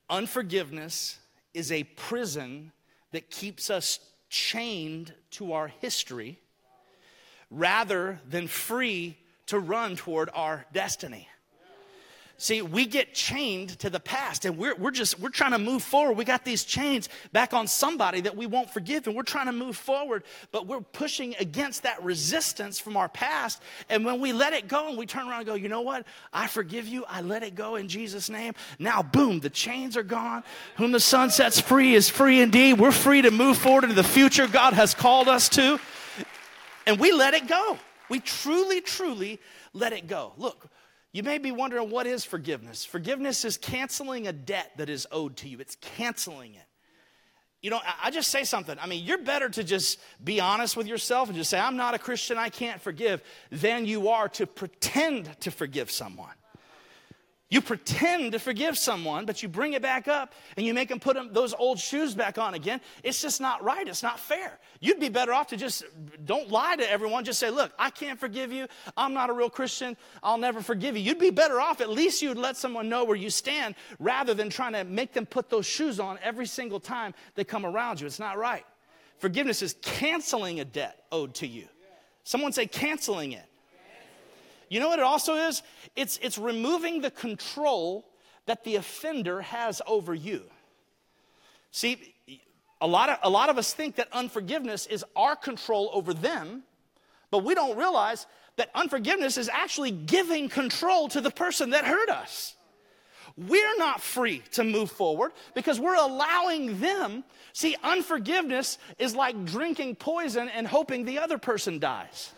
[0.08, 1.18] unforgiveness
[1.56, 2.72] is a prison
[3.12, 6.40] that keeps us chained to our history
[7.50, 11.28] rather than free to run toward our destiny.
[12.39, 15.82] See, we get chained to the past and we're, we're just, we're trying to move
[15.82, 16.17] forward.
[16.17, 19.52] We got these chains back on somebody that we won't forgive and we're trying to
[19.52, 23.60] move forward, but we're pushing against that resistance from our past.
[23.89, 26.06] And when we let it go and we turn around and go, you know what?
[26.32, 27.06] I forgive you.
[27.08, 28.54] I let it go in Jesus' name.
[28.78, 30.43] Now, boom, the chains are gone.
[30.76, 32.73] Whom the Son sets free is free indeed.
[32.73, 35.80] We're free to move forward into the future God has called us to.
[36.86, 37.80] And we let it go.
[38.10, 39.39] We truly, truly
[39.73, 40.34] let it go.
[40.38, 40.69] Look,
[41.17, 42.86] you may be wondering what is forgiveness?
[42.86, 46.62] Forgiveness is canceling a debt that is owed to you, it's canceling it.
[47.60, 48.77] You know, I just say something.
[48.80, 51.95] I mean, you're better to just be honest with yourself and just say, I'm not
[51.95, 56.36] a Christian, I can't forgive, than you are to pretend to forgive someone.
[57.50, 61.00] You pretend to forgive someone, but you bring it back up and you make them
[61.00, 62.82] put them, those old shoes back on again.
[63.04, 63.88] It's just not right.
[63.88, 64.60] It's not fair.
[64.82, 65.86] You'd be better off to just
[66.26, 67.24] don't lie to everyone.
[67.24, 68.68] Just say, Look, I can't forgive you.
[68.98, 69.96] I'm not a real Christian.
[70.22, 71.04] I'll never forgive you.
[71.04, 71.80] You'd be better off.
[71.80, 75.26] At least you'd let someone know where you stand rather than trying to make them
[75.26, 78.08] put those shoes on every single time they come around you.
[78.08, 78.66] It's not right.
[79.20, 81.68] Forgiveness is canceling a debt owed to you.
[82.26, 83.46] Someone say, canceling it.
[84.69, 85.63] You know what it also is?
[85.95, 88.06] It's, it's removing the control
[88.45, 90.43] that the offender has over you.
[91.71, 92.13] See,
[92.82, 96.63] a lot, of, a lot of us think that unforgiveness is our control over them,
[97.32, 98.25] but we don't realize
[98.56, 102.56] that unforgiveness is actually giving control to the person that hurt us.
[103.38, 107.23] We're not free to move forward because we're allowing them.
[107.53, 112.32] See, unforgiveness is like drinking poison and hoping the other person dies.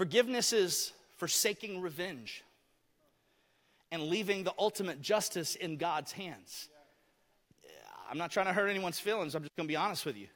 [0.00, 2.42] Forgiveness is forsaking revenge
[3.92, 6.70] and leaving the ultimate justice in God's hands.
[8.10, 9.34] I'm not trying to hurt anyone's feelings.
[9.34, 10.28] I'm just going to be honest with you.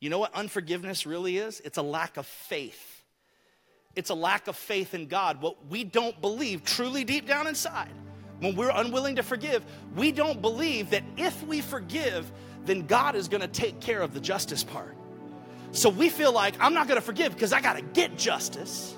[0.00, 1.60] You know what unforgiveness really is?
[1.60, 3.04] It's a lack of faith.
[3.94, 5.40] It's a lack of faith in God.
[5.40, 7.92] What we don't believe truly deep down inside,
[8.40, 12.28] when we're unwilling to forgive, we don't believe that if we forgive,
[12.64, 14.96] then God is going to take care of the justice part.
[15.70, 18.96] So we feel like I'm not going to forgive because I got to get justice.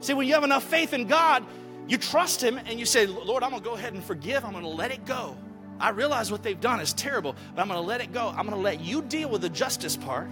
[0.00, 1.44] See, when you have enough faith in God,
[1.86, 4.44] you trust Him and you say, Lord, I'm going to go ahead and forgive.
[4.44, 5.36] I'm going to let it go.
[5.78, 8.28] I realize what they've done is terrible, but I'm going to let it go.
[8.28, 10.28] I'm going to let you deal with the justice part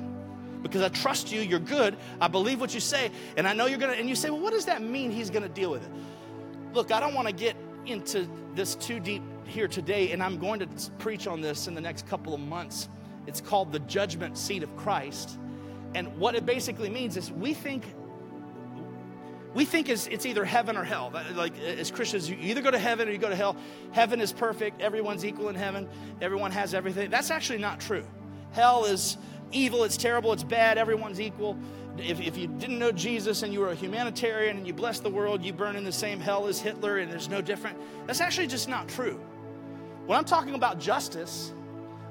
[0.63, 1.41] because I trust you.
[1.41, 1.97] You're good.
[2.21, 3.99] I believe what you say, and I know you're going to.
[3.99, 5.91] And you say, well, what does that mean He's going to deal with it?
[6.75, 10.61] Look, I don't want to get into this too deep here today, and I'm going
[10.61, 12.89] to preach on this in the next couple of months.
[13.27, 15.39] It's called the judgment seat of Christ.
[15.95, 17.85] And what it basically means is we think
[19.55, 21.13] we think it's, it's either heaven or hell.
[21.35, 23.57] Like as Christians, you either go to heaven or you go to hell.
[23.93, 24.81] Heaven is perfect.
[24.81, 25.89] Everyone's equal in heaven.
[26.21, 27.11] Everyone has everything.
[27.11, 28.07] That's actually not true.
[28.53, 29.17] Hell is
[29.53, 29.85] evil.
[29.85, 30.33] It's terrible.
[30.33, 30.79] It's bad.
[30.79, 31.59] Everyone's equal.
[31.97, 35.11] If, if you didn't know Jesus and you were a humanitarian and you bless the
[35.11, 37.79] world, you burn in the same hell as Hitler and there's no different.
[38.07, 39.21] That's actually just not true.
[40.07, 41.53] When I'm talking about justice,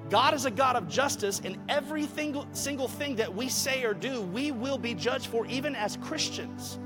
[0.10, 3.94] God is a God of justice, and every single, single thing that we say or
[3.94, 6.80] do, we will be judged for, even as Christians.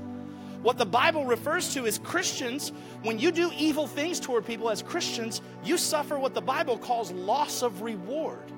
[0.62, 2.70] What the Bible refers to as Christians,
[3.02, 7.10] when you do evil things toward people as Christians, you suffer what the Bible calls
[7.10, 8.52] loss of reward.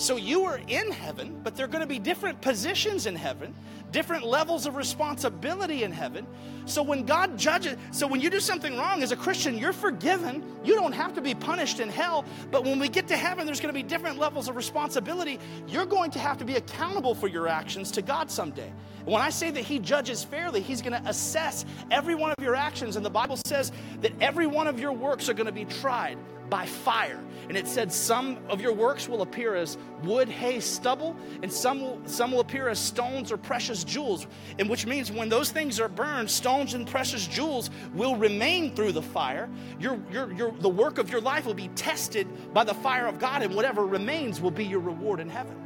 [0.00, 3.54] So you are in heaven, but there are going to be different positions in heaven,
[3.92, 6.26] different levels of responsibility in heaven.
[6.64, 10.42] So when God judges, so when you do something wrong as a Christian, you're forgiven.
[10.64, 12.24] You don't have to be punished in hell.
[12.50, 15.38] But when we get to heaven, there's going to be different levels of responsibility.
[15.68, 18.72] You're going to have to be accountable for your actions to God someday.
[19.00, 22.42] And when I say that He judges fairly, He's going to assess every one of
[22.42, 22.96] your actions.
[22.96, 26.16] And the Bible says that every one of your works are going to be tried
[26.50, 27.20] by fire.
[27.48, 31.80] And it said some of your works will appear as wood, hay, stubble, and some
[31.80, 34.26] will, some will appear as stones or precious jewels.
[34.58, 38.92] And which means when those things are burned, stones and precious jewels will remain through
[38.92, 39.48] the fire.
[39.80, 43.18] Your, your, your, the work of your life will be tested by the fire of
[43.18, 45.56] God, and whatever remains will be your reward in heaven.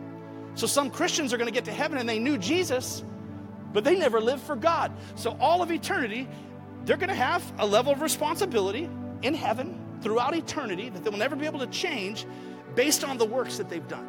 [0.55, 3.05] So some Christians are going to get to heaven and they knew Jesus,
[3.73, 4.93] but they never lived for God.
[5.17, 6.29] So, all of eternity,
[6.85, 8.89] they're going to have a level of responsibility
[9.23, 12.27] in heaven throughout eternity that they will never be able to change
[12.77, 14.09] based on the works that they've done.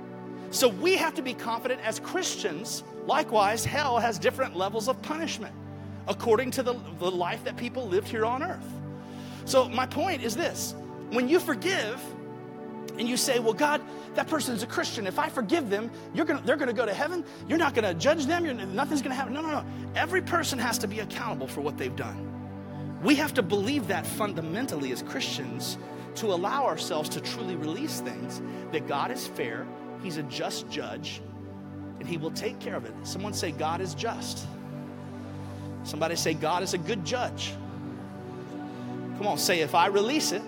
[0.52, 2.84] So, we have to be confident as Christians.
[3.08, 5.56] Likewise, hell has different levels of punishment
[6.08, 8.68] according to the, the life that people lived here on earth.
[9.46, 10.76] So, my point is this
[11.10, 12.00] when you forgive,
[12.98, 13.82] and you say, Well, God,
[14.16, 15.08] that person is a Christian.
[15.08, 17.24] If I forgive them, gonna, they're going to go to heaven.
[17.48, 18.46] You're not going to judge them.
[18.76, 19.34] Nothing's going to happen.
[19.34, 19.66] No, no, no.
[19.96, 22.35] Every person has to be accountable for what they've done.
[23.06, 25.78] We have to believe that fundamentally as Christians
[26.16, 28.42] to allow ourselves to truly release things
[28.72, 29.68] that God is fair,
[30.02, 31.22] He's a just judge,
[32.00, 32.94] and He will take care of it.
[33.04, 34.48] Someone say, God is just.
[35.84, 37.54] Somebody say, God is a good judge.
[39.18, 40.42] Come on, say, if I release it,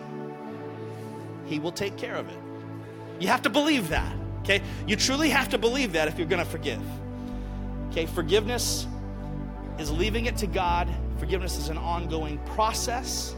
[1.46, 2.40] He will take care of it.
[3.20, 4.64] You have to believe that, okay?
[4.88, 6.82] You truly have to believe that if you're gonna forgive.
[7.92, 8.88] Okay, forgiveness
[9.78, 10.90] is leaving it to God,
[11.20, 13.36] forgiveness is an ongoing process.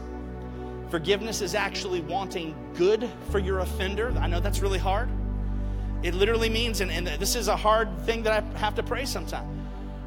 [0.90, 4.12] Forgiveness is actually wanting good for your offender.
[4.18, 5.08] I know that's really hard.
[6.02, 9.04] It literally means, and, and this is a hard thing that I have to pray
[9.04, 9.48] sometimes.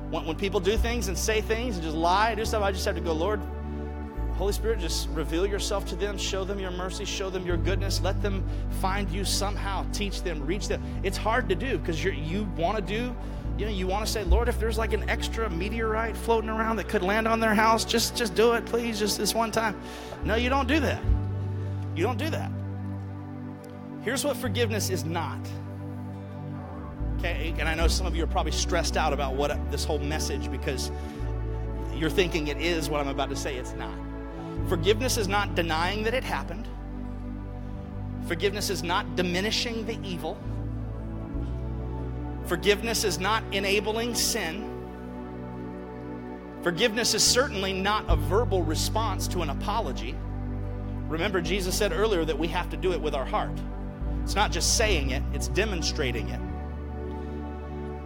[0.10, 2.72] When, when people do things and say things and just lie, and do stuff, I
[2.72, 3.40] just have to go, Lord,
[4.36, 8.02] Holy Spirit, just reveal yourself to them, show them your mercy, show them your goodness,
[8.02, 8.44] let them
[8.82, 10.84] find you somehow, teach them, reach them.
[11.04, 13.16] It's hard to do because you want to do,
[13.58, 16.78] you know, you want to say, Lord, if there's like an extra meteorite floating around
[16.78, 19.80] that could land on their house, just just do it, please, just this one time.
[20.24, 21.02] No, you don't do that.
[21.96, 22.52] You don't do that.
[24.02, 25.40] Here's what forgiveness is not.
[27.20, 30.00] Okay, and I know some of you are probably stressed out about what this whole
[30.00, 30.92] message because
[31.96, 33.56] you're thinking it is what I'm about to say.
[33.56, 33.98] It's not.
[34.68, 36.68] Forgiveness is not denying that it happened.
[38.28, 40.38] Forgiveness is not diminishing the evil.
[42.46, 44.70] Forgiveness is not enabling sin.
[46.62, 50.16] Forgiveness is certainly not a verbal response to an apology.
[51.08, 53.58] Remember, Jesus said earlier that we have to do it with our heart.
[54.24, 56.40] It's not just saying it, it's demonstrating it.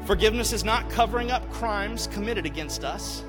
[0.06, 3.24] Forgiveness is not covering up crimes committed against us.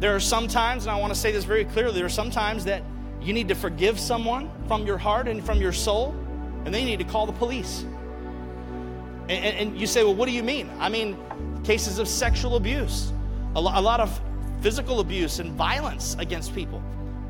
[0.00, 2.30] There are some times, and I want to say this very clearly, there are some
[2.30, 2.82] times that
[3.20, 6.14] you need to forgive someone from your heart and from your soul,
[6.64, 7.84] and they need to call the police.
[9.30, 10.68] And, and, and you say, well, what do you mean?
[10.80, 11.16] I mean,
[11.62, 13.12] cases of sexual abuse,
[13.54, 14.20] a, lo- a lot of
[14.60, 16.82] physical abuse and violence against people.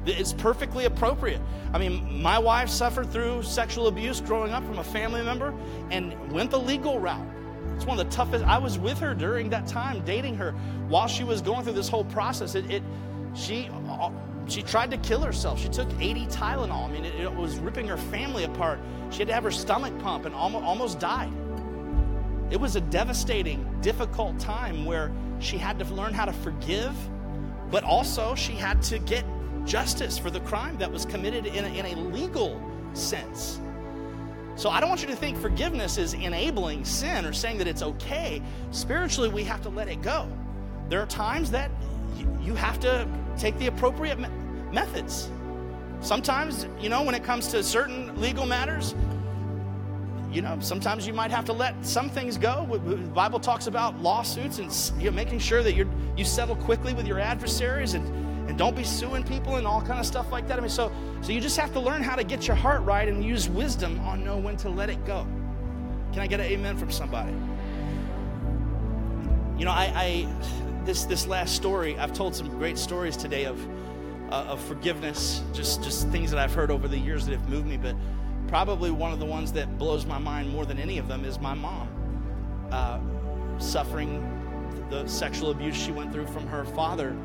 [0.07, 1.43] It's perfectly appropriate.
[1.75, 5.55] I mean, my wife suffered through sexual abuse growing up from a family member
[5.91, 7.27] and went the legal route.
[7.77, 8.47] It's one of the toughest.
[8.47, 10.53] I was with her during that time, dating her
[10.89, 12.55] while she was going through this whole process.
[12.55, 12.83] It, it
[13.35, 14.11] she, uh,
[14.47, 15.61] she tried to kill herself.
[15.61, 16.89] She took 80 Tylenol.
[16.89, 18.81] I mean, it, it, was ripping her family apart.
[19.11, 21.33] She had to have her stomach pump and almost, almost died.
[22.51, 26.95] It was a devastating, difficult time where she had to learn how to forgive,
[27.71, 29.25] but also she had to get
[29.65, 32.61] justice for the crime that was committed in a, in a legal
[32.93, 33.61] sense.
[34.57, 37.83] So I don't want you to think forgiveness is enabling sin or saying that it's
[37.83, 38.43] okay.
[38.73, 40.29] Spiritually, we have to let it go.
[40.89, 41.71] There are times that
[42.43, 43.07] you have to
[43.39, 44.29] take the appropriate me-
[44.73, 45.31] methods.
[46.01, 48.95] Sometimes, you know, when it comes to certain legal matters,
[50.33, 52.67] you know, sometimes you might have to let some things go.
[52.85, 56.95] The Bible talks about lawsuits and you know, making sure that you you settle quickly
[56.95, 58.07] with your adversaries and
[58.49, 60.59] and don't be suing people and all kind of stuff like that.
[60.59, 63.09] I mean, so so you just have to learn how to get your heart right
[63.09, 65.27] and use wisdom on know when to let it go.
[66.13, 67.33] Can I get an amen from somebody?
[69.59, 70.29] You know, I, I
[70.85, 73.61] this this last story, I've told some great stories today of
[74.31, 77.67] uh, of forgiveness, just just things that I've heard over the years that have moved
[77.67, 77.97] me, but
[78.51, 81.39] probably one of the ones that blows my mind more than any of them is
[81.39, 81.89] my mom
[82.73, 82.99] uh,
[83.61, 84.37] suffering
[84.91, 87.17] the sexual abuse she went through from her father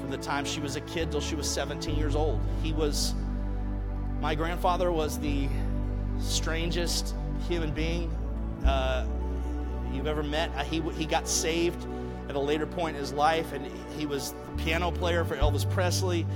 [0.00, 2.40] from the time she was a kid till she was 17 years old.
[2.64, 3.14] He was,
[4.20, 5.48] my grandfather was the
[6.18, 7.14] strangest
[7.48, 8.10] human being
[8.66, 9.06] uh,
[9.92, 10.50] you've ever met.
[10.56, 11.86] Uh, he, he got saved
[12.28, 13.64] at a later point in his life, and
[13.96, 16.26] he was the piano player for Elvis Presley.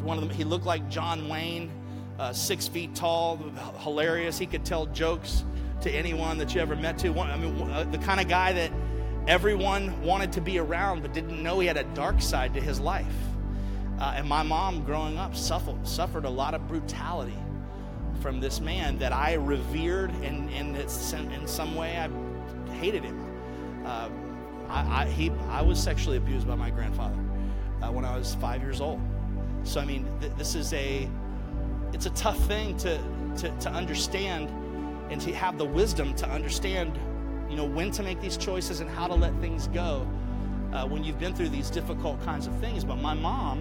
[0.00, 1.70] One of them, he looked like John Wayne,
[2.20, 3.38] uh, six feet tall,
[3.78, 4.38] hilarious.
[4.38, 5.44] He could tell jokes
[5.80, 7.08] to anyone that you ever met to.
[7.08, 8.70] One, I mean, uh, the kind of guy that
[9.26, 12.78] everyone wanted to be around but didn't know he had a dark side to his
[12.78, 13.06] life.
[13.98, 17.36] Uh, and my mom, growing up, suffered, suffered a lot of brutality
[18.20, 22.10] from this man that I revered, and, and in some way I
[22.72, 23.18] hated him.
[23.86, 24.10] Uh,
[24.68, 27.18] I, I, he, I was sexually abused by my grandfather
[27.80, 29.00] uh, when I was five years old.
[29.64, 31.08] So, I mean, th- this is a,
[31.92, 32.98] it's a tough thing to,
[33.38, 34.50] to, to understand
[35.10, 36.98] and to have the wisdom to understand
[37.48, 40.06] you know, when to make these choices and how to let things go.
[40.72, 42.84] uh, when you've been through these difficult kinds of things.
[42.84, 43.60] But my mom,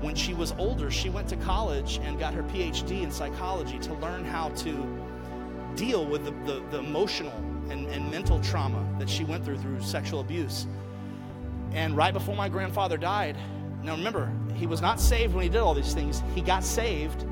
[0.00, 3.94] when she was older, she went to college and got her PhD in psychology to
[3.94, 4.86] learn how to
[5.76, 7.32] deal with the, the, the emotional
[7.70, 10.66] and, and mental trauma that she went through through sexual abuse.
[11.72, 13.36] And right before my grandfather died,
[13.82, 16.22] now remember, he was not saved when he did all these things.
[16.34, 17.24] He got saved,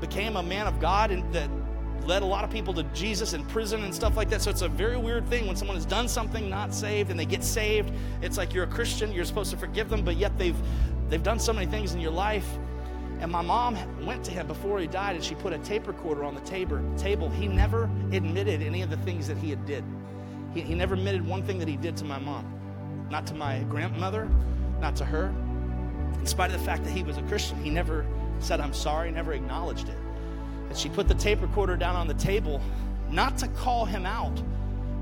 [0.00, 1.48] became a man of God, and that
[2.06, 4.42] led a lot of people to Jesus in prison and stuff like that.
[4.42, 7.24] So it's a very weird thing when someone has done something not saved and they
[7.24, 7.92] get saved.
[8.22, 10.56] It's like you're a Christian, you're supposed to forgive them, but yet they've
[11.08, 12.46] they've done so many things in your life.
[13.20, 16.24] And my mom went to him before he died and she put a tape recorder
[16.24, 17.30] on the table.
[17.30, 19.84] He never admitted any of the things that he had did.
[20.52, 22.50] He, he never admitted one thing that he did to my mom.
[23.10, 24.28] Not to my grandmother,
[24.80, 25.32] not to her.
[26.18, 28.04] In spite of the fact that he was a Christian, he never
[28.40, 29.96] said, I'm sorry, never acknowledged it.
[30.68, 32.60] And she put the tape recorder down on the table,
[33.10, 34.42] not to call him out,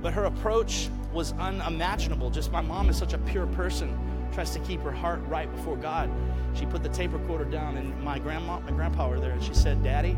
[0.01, 2.31] but her approach was unimaginable.
[2.31, 3.99] Just my mom is such a pure person,
[4.33, 6.11] tries to keep her heart right before God.
[6.55, 9.55] She put the tape recorder down, and my grandma, my grandpa were there, and she
[9.55, 10.17] said, Daddy,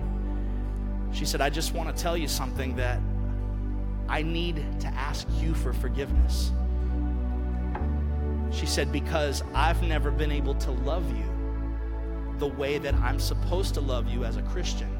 [1.13, 3.01] she said, I just want to tell you something that
[4.09, 6.51] I need to ask you for forgiveness.
[8.51, 11.34] She said, Because I've never been able to love you
[12.39, 14.99] the way that I'm supposed to love you as a Christian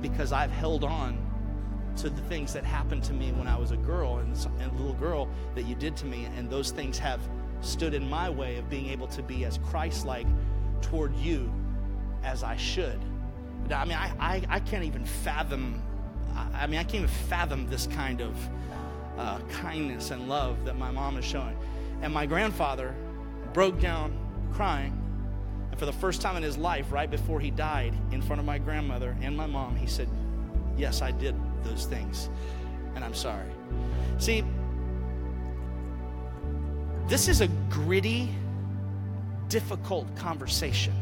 [0.00, 1.18] because I've held on
[1.96, 4.74] to the things that happened to me when I was a girl and, and a
[4.74, 7.20] little girl that you did to me, and those things have
[7.62, 10.26] stood in my way of being able to be as Christ like
[10.82, 11.50] toward you
[12.22, 13.00] as I should.
[13.70, 15.82] I mean, I, I, I can't even fathom,
[16.54, 18.36] I mean, I can't even fathom this kind of
[19.16, 21.56] uh, kindness and love that my mom is showing.
[22.02, 22.94] And my grandfather
[23.54, 24.18] broke down
[24.52, 25.02] crying
[25.76, 28.58] for the first time in his life, right before he died, in front of my
[28.58, 30.08] grandmother and my mom, he said,
[30.76, 32.28] Yes, I did those things,
[32.94, 33.50] and I'm sorry.
[34.18, 34.44] See,
[37.08, 38.28] this is a gritty,
[39.48, 40.92] difficult conversation.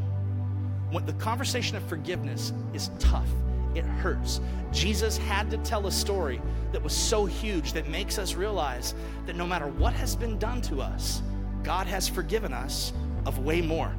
[0.91, 3.29] When the conversation of forgiveness is tough,
[3.75, 4.41] it hurts.
[4.73, 6.41] Jesus had to tell a story
[6.73, 8.95] that was so huge that makes us realize
[9.27, 11.23] that no matter what has been done to us,
[11.63, 12.93] God has forgiven us
[13.27, 13.95] of way more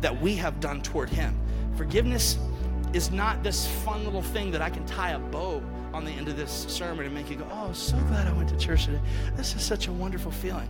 [0.00, 1.38] that we have done toward Him.
[1.76, 2.38] Forgiveness
[2.92, 6.28] is not this fun little thing that I can tie a bow on the end
[6.28, 9.00] of this sermon and make you go, Oh, so glad I went to church today.
[9.36, 10.68] This is such a wonderful feeling.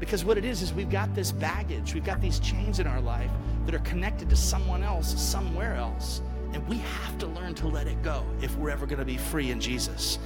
[0.00, 3.00] Because what it is, is we've got this baggage, we've got these chains in our
[3.00, 3.30] life
[3.66, 6.20] that are connected to someone else, somewhere else.
[6.52, 9.16] And we have to learn to let it go if we're ever going to be
[9.16, 10.18] free in Jesus.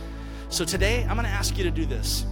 [0.49, 2.27] So today, I'm going to ask you to do this.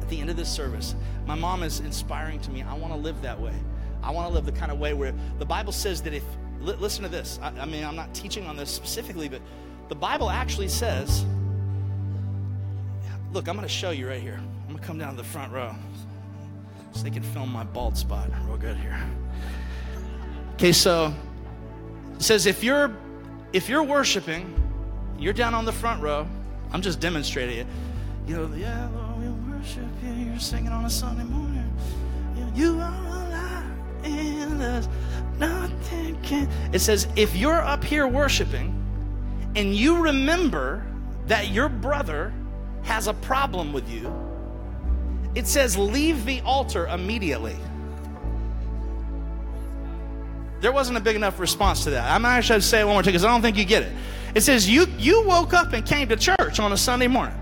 [0.00, 0.94] At the end of this service,
[1.26, 2.62] my mom is inspiring to me.
[2.62, 3.54] I want to live that way.
[4.04, 6.24] I want to live the kind of way where the Bible says that if,
[6.60, 7.38] li- listen to this.
[7.42, 9.40] I, I mean, I'm not teaching on this specifically, but
[9.88, 11.24] the Bible actually says,
[13.32, 14.38] look, I'm going to show you right here.
[14.38, 15.74] I'm going to come down to the front row
[16.92, 18.98] so they can film my bald spot real good here.
[20.54, 21.12] Okay, so
[22.14, 22.96] it says if you're
[23.52, 24.54] if you're worshiping,
[25.18, 26.26] you're down on the front row.
[26.72, 27.66] I'm just demonstrating it.
[28.26, 30.12] You know, yeah, Lord, we worship you.
[30.12, 31.72] You're singing on a Sunday morning.
[32.54, 32.93] You are
[36.24, 36.48] can.
[36.72, 38.80] It says, if you're up here worshiping
[39.54, 40.84] and you remember
[41.26, 42.32] that your brother
[42.82, 44.12] has a problem with you,
[45.34, 47.56] it says, leave the altar immediately.
[50.60, 52.10] There wasn't a big enough response to that.
[52.10, 53.82] I'm actually going to say it one more time because I don't think you get
[53.82, 53.92] it.
[54.34, 57.36] It says, you, you woke up and came to church on a Sunday morning.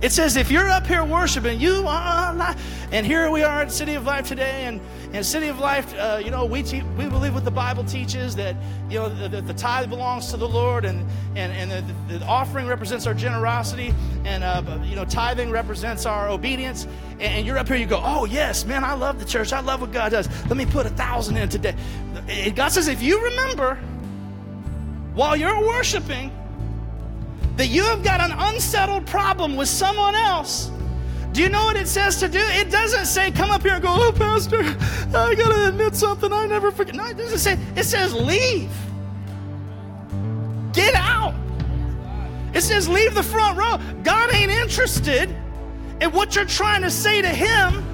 [0.00, 2.60] It says, if you're up here worshiping, you are alive.
[2.90, 4.64] And here we are at City of Life today.
[4.64, 4.80] And
[5.12, 8.34] in City of Life, uh, you know, we, te- we believe what the Bible teaches
[8.36, 8.56] that,
[8.88, 11.06] you know, the, the, the tithe belongs to the Lord and,
[11.36, 13.94] and, and the, the offering represents our generosity.
[14.24, 16.84] And, uh, you know, tithing represents our obedience.
[17.12, 19.52] And, and you're up here, you go, oh, yes, man, I love the church.
[19.52, 20.28] I love what God does.
[20.46, 21.74] Let me put a thousand in today.
[22.54, 23.76] God says, if you remember
[25.14, 26.32] while you're worshiping,
[27.56, 30.70] that you have got an unsettled problem with someone else,
[31.32, 32.38] do you know what it says to do?
[32.38, 34.60] It doesn't say, come up here and go, oh, Pastor,
[35.16, 36.94] I got to admit something I never forget.
[36.94, 38.70] No, it doesn't say, it says, leave.
[40.72, 41.34] Get out.
[42.52, 43.78] It says, leave the front row.
[44.02, 45.34] God ain't interested
[46.00, 47.88] in what you're trying to say to Him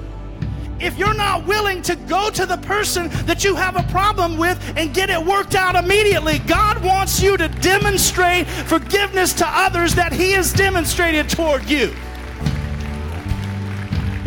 [0.81, 4.61] if you're not willing to go to the person that you have a problem with
[4.77, 10.13] and get it worked out immediately, God wants you to demonstrate forgiveness to others that
[10.13, 11.93] He has demonstrated toward you.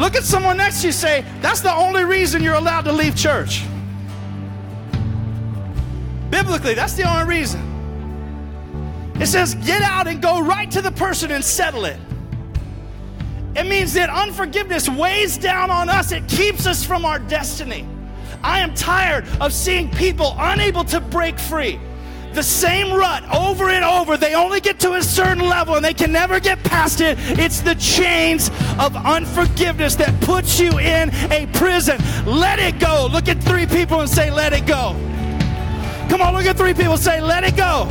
[0.02, 3.14] Look at someone next to you say, That's the only reason you're allowed to leave
[3.14, 3.62] church.
[6.28, 7.62] Biblically, that's the only reason.
[9.20, 12.00] It says, Get out and go right to the person and settle it.
[13.54, 17.86] It means that unforgiveness weighs down on us, it keeps us from our destiny.
[18.42, 21.78] I am tired of seeing people unable to break free.
[22.34, 24.16] The same rut over and over.
[24.16, 27.18] They only get to a certain level and they can never get past it.
[27.38, 31.98] It's the chains of unforgiveness that puts you in a prison.
[32.24, 33.08] Let it go.
[33.12, 34.96] Look at three people and say, Let it go.
[36.08, 37.86] Come on, look at three people say, Let it go.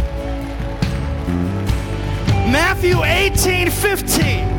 [2.52, 4.51] Matthew 18 15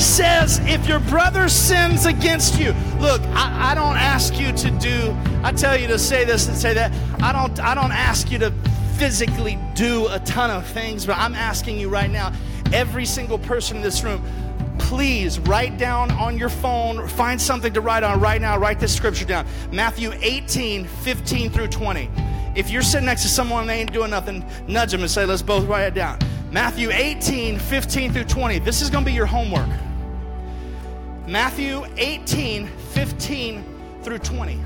[0.00, 5.16] says, if your brother sins against you, look, I, I, don't ask you to do,
[5.42, 6.92] I tell you to say this and say that.
[7.22, 8.52] I don't, I don't ask you to
[8.96, 12.32] physically do a ton of things, but I'm asking you right now,
[12.72, 14.22] every single person in this room,
[14.78, 18.94] please write down on your phone, find something to write on right now, write this
[18.94, 19.46] scripture down.
[19.72, 22.10] Matthew 18, 15 through 20.
[22.54, 25.26] If you're sitting next to someone and they ain't doing nothing, nudge them and say,
[25.26, 26.18] let's both write it down.
[26.50, 28.60] Matthew 18, 15 through 20.
[28.60, 29.68] This is going to be your homework.
[31.26, 33.64] Matthew 18, 15
[34.02, 34.60] through 20.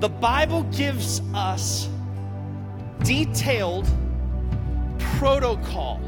[0.00, 1.90] The Bible gives us
[3.04, 3.86] detailed
[4.98, 6.00] protocol.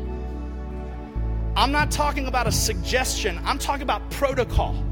[1.57, 4.83] I'm not talking about a suggestion, I'm talking about protocol.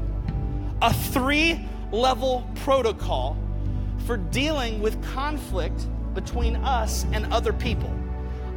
[0.83, 3.35] A three level protocol
[4.05, 7.91] for dealing with conflict between us and other people.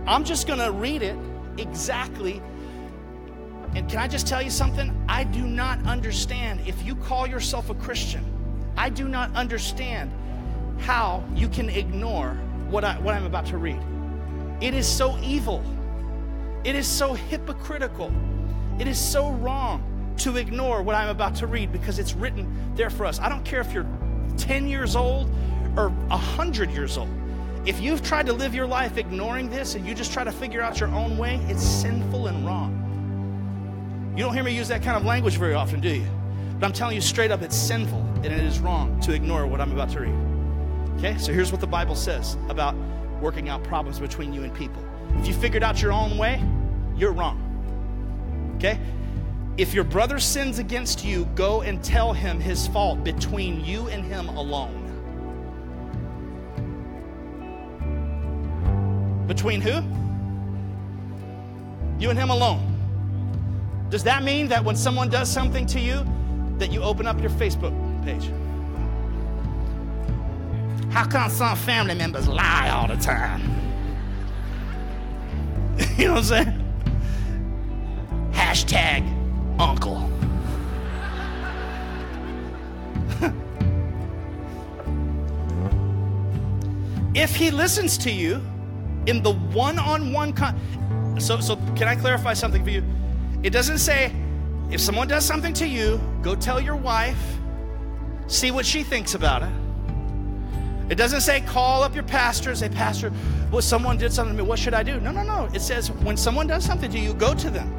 [0.06, 1.16] I'm just to read it
[1.56, 2.42] exactly
[3.74, 4.94] and can I just tell you something?
[5.08, 8.24] I do not understand if you call yourself a Christian,
[8.76, 10.10] I do not understand
[10.78, 12.34] how you can ignore
[12.68, 13.80] what, I, what I'm about to read.
[14.60, 15.64] It is so evil.
[16.64, 18.12] It is so hypocritical.
[18.78, 19.82] It is so wrong
[20.18, 23.20] to ignore what I'm about to read because it's written there for us.
[23.20, 23.86] I don't care if you're
[24.36, 25.30] 10 years old
[25.76, 27.08] or 100 years old.
[27.64, 30.60] If you've tried to live your life ignoring this and you just try to figure
[30.60, 32.81] out your own way, it's sinful and wrong.
[34.14, 36.06] You don't hear me use that kind of language very often, do you?
[36.58, 39.60] But I'm telling you straight up, it's sinful and it is wrong to ignore what
[39.60, 40.14] I'm about to read.
[40.98, 42.74] Okay, so here's what the Bible says about
[43.22, 44.84] working out problems between you and people.
[45.16, 46.44] If you figured out your own way,
[46.94, 47.40] you're wrong.
[48.56, 48.78] Okay?
[49.56, 54.04] If your brother sins against you, go and tell him his fault between you and
[54.04, 54.78] him alone.
[59.26, 59.82] Between who?
[61.98, 62.71] You and him alone.
[63.92, 66.06] Does that mean that when someone does something to you,
[66.56, 68.30] that you open up your Facebook page?
[70.90, 73.42] How come some family members lie all the time?
[75.98, 76.58] you know what I'm saying?
[78.32, 79.06] Hashtag
[79.60, 80.10] uncle.
[87.14, 88.40] if he listens to you
[89.04, 90.58] in the one-on-one con-
[91.20, 92.82] so so can I clarify something for you?
[93.42, 94.12] It doesn't say,
[94.70, 97.38] if someone does something to you, go tell your wife,
[98.26, 99.52] see what she thinks about it.
[100.88, 103.12] It doesn't say, call up your pastor and say, Pastor,
[103.50, 104.48] well, someone did something to me.
[104.48, 105.00] What should I do?
[105.00, 105.48] No, no, no.
[105.54, 107.72] It says, when someone does something to you, go to them.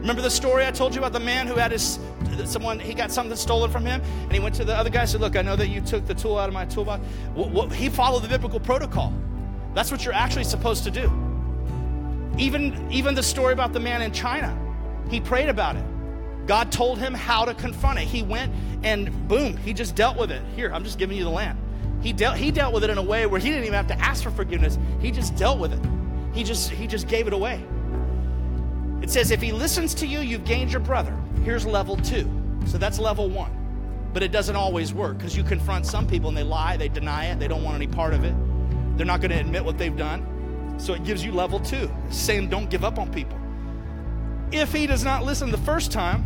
[0.00, 1.98] Remember the story I told you about the man who had his
[2.44, 5.10] someone he got something stolen from him, and he went to the other guy and
[5.10, 7.02] said, "Look, I know that you took the tool out of my toolbox."
[7.34, 9.12] What, what, he followed the biblical protocol.
[9.74, 11.10] That's what you're actually supposed to do.
[12.38, 14.56] Even even the story about the man in China
[15.10, 15.84] he prayed about it.
[16.46, 18.04] God told him how to confront it.
[18.04, 18.52] He went
[18.82, 20.42] and boom, he just dealt with it.
[20.54, 21.58] Here, I'm just giving you the land.
[22.02, 23.98] He dealt he dealt with it in a way where he didn't even have to
[24.00, 24.78] ask for forgiveness.
[25.00, 25.80] He just dealt with it.
[26.32, 27.64] He just he just gave it away.
[29.02, 31.16] It says if he listens to you, you've gained your brother.
[31.44, 32.28] Here's level 2.
[32.66, 34.10] So that's level 1.
[34.12, 37.26] But it doesn't always work because you confront some people and they lie, they deny
[37.26, 38.34] it, they don't want any part of it.
[38.96, 40.74] They're not going to admit what they've done.
[40.78, 41.90] So it gives you level 2.
[42.10, 43.38] saying don't give up on people.
[44.52, 46.24] If he does not listen the first time,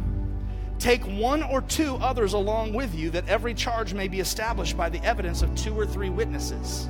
[0.78, 4.88] take one or two others along with you that every charge may be established by
[4.88, 6.88] the evidence of two or three witnesses.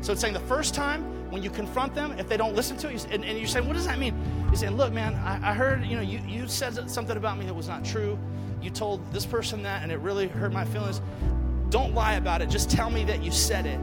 [0.00, 2.88] So it's saying the first time when you confront them, if they don't listen to
[2.88, 4.14] it, and, and you're saying, what does that mean?
[4.46, 7.46] You're saying, look, man, I, I heard, you know, you, you said something about me
[7.46, 8.18] that was not true.
[8.62, 11.00] You told this person that, and it really hurt my feelings.
[11.70, 12.48] Don't lie about it.
[12.48, 13.80] Just tell me that you said it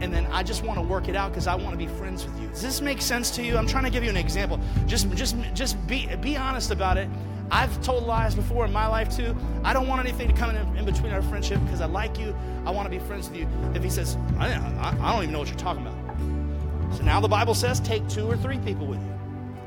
[0.00, 2.24] and then I just want to work it out because I want to be friends
[2.24, 2.48] with you.
[2.48, 3.56] Does this make sense to you?
[3.56, 4.60] I'm trying to give you an example.
[4.86, 7.08] Just, just, just be, be honest about it.
[7.50, 9.34] I've told lies before in my life too.
[9.64, 12.36] I don't want anything to come in, in between our friendship because I like you.
[12.66, 13.48] I want to be friends with you.
[13.74, 14.48] If he says, I,
[14.80, 16.96] I, don't even know what you're talking about.
[16.96, 19.14] So now the Bible says take two or three people with you.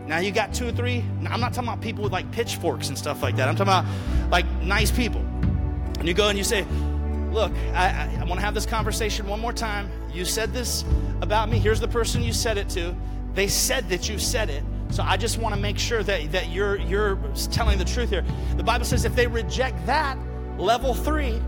[0.05, 1.03] Now you got two or three.
[1.29, 3.47] I'm not talking about people with like pitchforks and stuff like that.
[3.47, 5.21] I'm talking about like nice people.
[5.99, 6.65] And you go and you say,
[7.31, 9.89] Look, I, I, I want to have this conversation one more time.
[10.13, 10.83] You said this
[11.21, 11.59] about me.
[11.59, 12.95] Here's the person you said it to.
[13.33, 14.63] They said that you said it.
[14.89, 17.17] So I just want to make sure that, that you're, you're
[17.51, 18.25] telling the truth here.
[18.57, 20.17] The Bible says if they reject that,
[20.57, 21.41] level three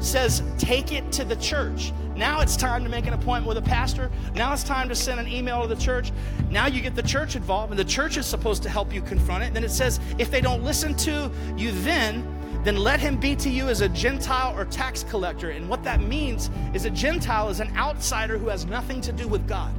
[0.00, 1.92] says take it to the church.
[2.16, 4.10] Now it's time to make an appointment with a pastor.
[4.34, 6.10] Now it's time to send an email to the church.
[6.50, 9.44] Now you get the church involved, and the church is supposed to help you confront
[9.44, 9.54] it.
[9.54, 13.48] Then it says if they don't listen to you then, then let him be to
[13.48, 15.50] you as a Gentile or tax collector.
[15.50, 19.26] And what that means is a Gentile is an outsider who has nothing to do
[19.26, 19.72] with God.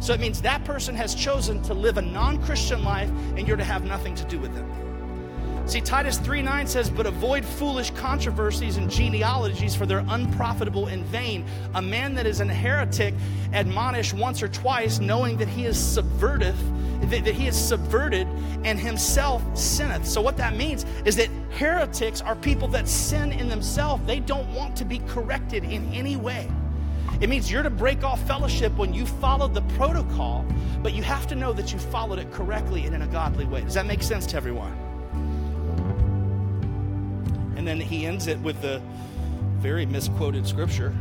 [0.00, 3.56] So it means that person has chosen to live a non Christian life and you're
[3.56, 4.91] to have nothing to do with them.
[5.64, 11.04] See, Titus 3 9 says, But avoid foolish controversies and genealogies, for they're unprofitable and
[11.06, 11.44] vain.
[11.74, 13.14] A man that is an heretic
[13.52, 16.58] admonish once or twice, knowing that he is subverteth,
[17.10, 18.26] that, that he is subverted
[18.64, 20.06] and himself sinneth.
[20.06, 24.04] So, what that means is that heretics are people that sin in themselves.
[24.04, 26.50] They don't want to be corrected in any way.
[27.20, 30.44] It means you're to break off fellowship when you follow the protocol,
[30.82, 33.60] but you have to know that you followed it correctly and in a godly way.
[33.60, 34.81] Does that make sense to everyone?
[37.56, 38.82] And then he ends it with the
[39.58, 40.94] very misquoted scripture.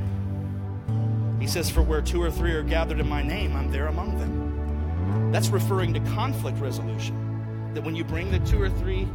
[1.40, 4.18] He says, For where two or three are gathered in my name, I'm there among
[4.20, 5.32] them.
[5.32, 7.72] That's referring to conflict resolution.
[7.74, 9.08] That when you bring the two or three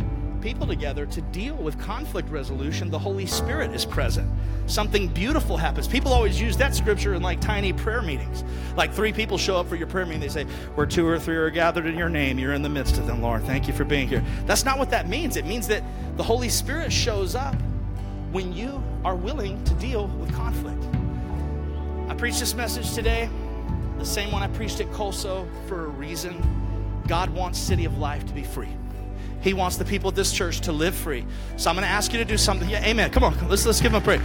[0.46, 4.30] people together to deal with conflict resolution, the Holy Spirit is present.
[4.66, 5.88] Something beautiful happens.
[5.88, 8.44] People always use that scripture in like tiny prayer meetings.
[8.76, 10.44] Like three people show up for your prayer meeting, they say,
[10.76, 13.20] Where two or three are gathered in your name, you're in the midst of them,
[13.20, 13.42] Lord.
[13.42, 14.24] Thank you for being here.
[14.46, 15.36] That's not what that means.
[15.36, 15.82] It means that
[16.16, 17.56] the Holy Spirit shows up
[18.30, 20.80] when you are willing to deal with conflict.
[22.08, 23.28] I preached this message today,
[23.98, 26.40] the same one I preached at Colso for a reason.
[27.08, 28.68] God wants City of Life to be free.
[29.40, 31.24] He wants the people of this church to live free.
[31.56, 32.68] So I'm going to ask you to do something.
[32.68, 33.10] Yeah, amen.
[33.10, 34.20] Come on, let's, let's give him a prayer.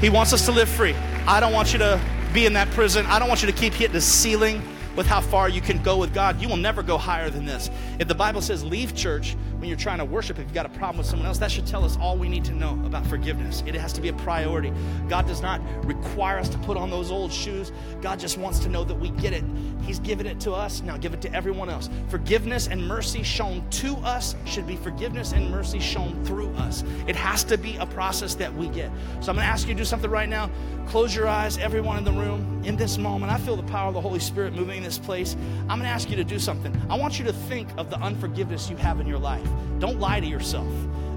[0.00, 0.94] He wants us to live free.
[1.26, 2.00] I don't want you to
[2.32, 3.06] be in that prison.
[3.06, 4.62] I don't want you to keep hitting the ceiling
[4.96, 6.40] with how far you can go with God.
[6.40, 7.70] You will never go higher than this.
[7.98, 10.70] If the Bible says leave church when you're trying to worship, if you've got a
[10.70, 13.62] problem with someone else, that should tell us all we need to know about forgiveness.
[13.66, 14.72] It has to be a priority.
[15.08, 17.72] God does not require us to put on those old shoes.
[18.00, 19.44] God just wants to know that we get it.
[19.82, 20.82] He's given it to us.
[20.82, 21.88] Now give it to everyone else.
[22.08, 26.82] Forgiveness and mercy shown to us should be forgiveness and mercy shown through us.
[27.06, 28.90] It has to be a process that we get.
[29.20, 30.50] So I'm going to ask you to do something right now.
[30.86, 32.62] Close your eyes, everyone in the room.
[32.64, 35.36] In this moment, I feel the power of the Holy Spirit moving in this place.
[35.62, 36.74] I'm going to ask you to do something.
[36.88, 39.46] I want you to think of the unforgiveness you have in your life.
[39.80, 40.72] Don't lie to yourself.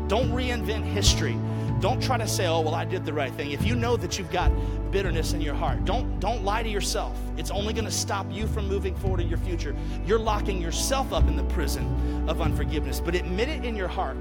[0.08, 1.38] Don't reinvent history.
[1.80, 4.18] Don't try to say, "Oh, well, I did the right thing." If you know that
[4.18, 4.52] you've got
[4.92, 7.16] bitterness in your heart, don't don't lie to yourself.
[7.38, 9.76] It's only going to stop you from moving forward in your future.
[10.06, 11.86] You're locking yourself up in the prison
[12.28, 13.00] of unforgiveness.
[13.00, 14.18] But admit it in your heart.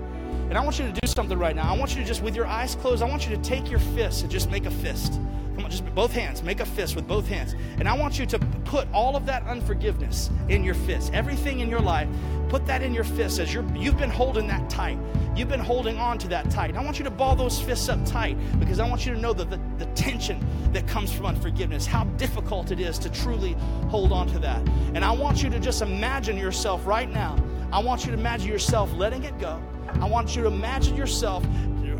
[0.50, 1.72] And I want you to do something right now.
[1.72, 3.80] I want you to just with your eyes closed, I want you to take your
[3.80, 5.18] fist and just make a fist.
[5.58, 6.44] Come on, just both hands.
[6.44, 7.56] Make a fist with both hands.
[7.78, 11.12] And I want you to put all of that unforgiveness in your fist.
[11.12, 12.08] Everything in your life,
[12.48, 15.00] put that in your fist as you're, you've been holding that tight.
[15.34, 16.70] You've been holding on to that tight.
[16.70, 19.18] And I want you to ball those fists up tight because I want you to
[19.18, 23.54] know that the, the tension that comes from unforgiveness, how difficult it is to truly
[23.88, 24.64] hold on to that.
[24.94, 27.36] And I want you to just imagine yourself right now.
[27.72, 29.60] I want you to imagine yourself letting it go.
[30.00, 31.44] I want you to imagine yourself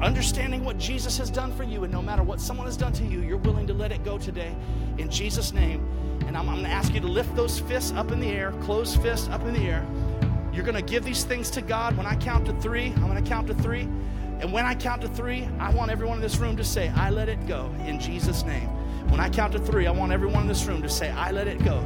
[0.03, 3.05] understanding what Jesus has done for you, and no matter what someone has done to
[3.05, 4.55] you, you're willing to let it go today
[4.99, 5.87] in Jesus' name.
[6.27, 8.53] And I'm, I'm going to ask you to lift those fists up in the air,
[8.63, 9.87] closed fists up in the air.
[10.53, 11.97] You're going to give these things to God.
[11.97, 13.83] When I count to three, I'm going to count to three.
[14.41, 17.11] And when I count to three, I want everyone in this room to say, I
[17.11, 18.69] let it go in Jesus' name.
[19.11, 21.49] When I count to three, I want everyone in this room to say, I let
[21.49, 21.79] it go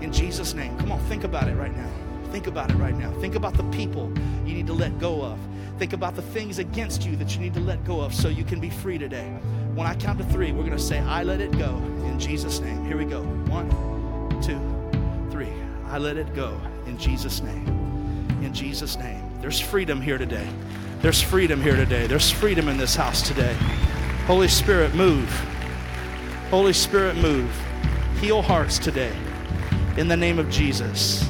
[0.00, 0.78] in Jesus' name.
[0.78, 1.90] Come on, think about it right now.
[2.30, 3.10] Think about it right now.
[3.20, 4.12] Think about the people
[4.46, 5.38] you need to let go of.
[5.78, 8.42] Think about the things against you that you need to let go of so you
[8.42, 9.28] can be free today.
[9.76, 12.58] When I count to three, we're going to say, I let it go in Jesus'
[12.58, 12.84] name.
[12.84, 13.22] Here we go.
[13.22, 13.70] One,
[14.42, 14.58] two,
[15.30, 15.52] three.
[15.86, 17.64] I let it go in Jesus' name.
[18.42, 19.22] In Jesus' name.
[19.40, 20.48] There's freedom here today.
[21.00, 22.08] There's freedom here today.
[22.08, 23.54] There's freedom in this house today.
[24.26, 25.30] Holy Spirit, move.
[26.50, 27.50] Holy Spirit, move.
[28.20, 29.12] Heal hearts today
[29.96, 31.24] in the name of Jesus.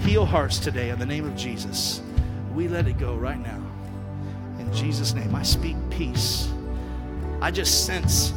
[0.00, 2.02] Heal hearts today in the name of Jesus.
[2.54, 3.65] We let it go right now.
[4.76, 6.48] Jesus' name, I speak peace.
[7.40, 8.32] I just sense,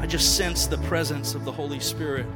[0.00, 2.26] I just sense the presence of the Holy Spirit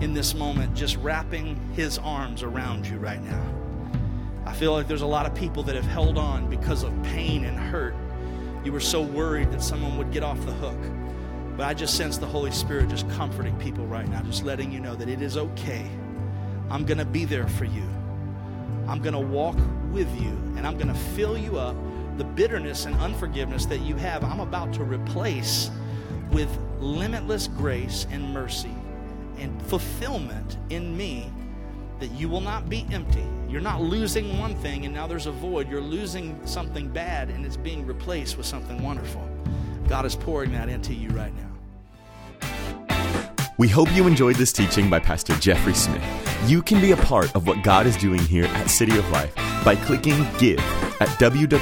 [0.00, 3.44] in this moment, just wrapping his arms around you right now.
[4.46, 7.44] I feel like there's a lot of people that have held on because of pain
[7.44, 7.94] and hurt.
[8.64, 10.78] You were so worried that someone would get off the hook.
[11.56, 14.80] But I just sense the Holy Spirit just comforting people right now, just letting you
[14.80, 15.86] know that it is okay.
[16.70, 17.84] I'm going to be there for you.
[18.88, 19.56] I'm going to walk
[19.90, 21.76] with you and I'm going to fill you up.
[22.18, 25.70] The bitterness and unforgiveness that you have, I'm about to replace
[26.30, 28.74] with limitless grace and mercy
[29.38, 31.30] and fulfillment in me
[31.98, 33.24] that you will not be empty.
[33.48, 35.70] You're not losing one thing and now there's a void.
[35.70, 39.28] You're losing something bad and it's being replaced with something wonderful.
[39.88, 41.45] God is pouring that into you right now.
[43.58, 46.04] We hope you enjoyed this teaching by Pastor Jeffrey Smith.
[46.46, 49.34] You can be a part of what God is doing here at City of Life
[49.64, 50.60] by clicking Give
[51.00, 51.58] at www.col.tv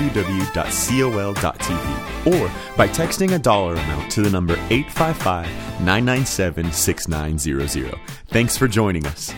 [2.26, 5.47] or by texting a dollar amount to the number 855
[5.80, 7.95] 997 6900.
[8.26, 9.32] Thanks for joining us.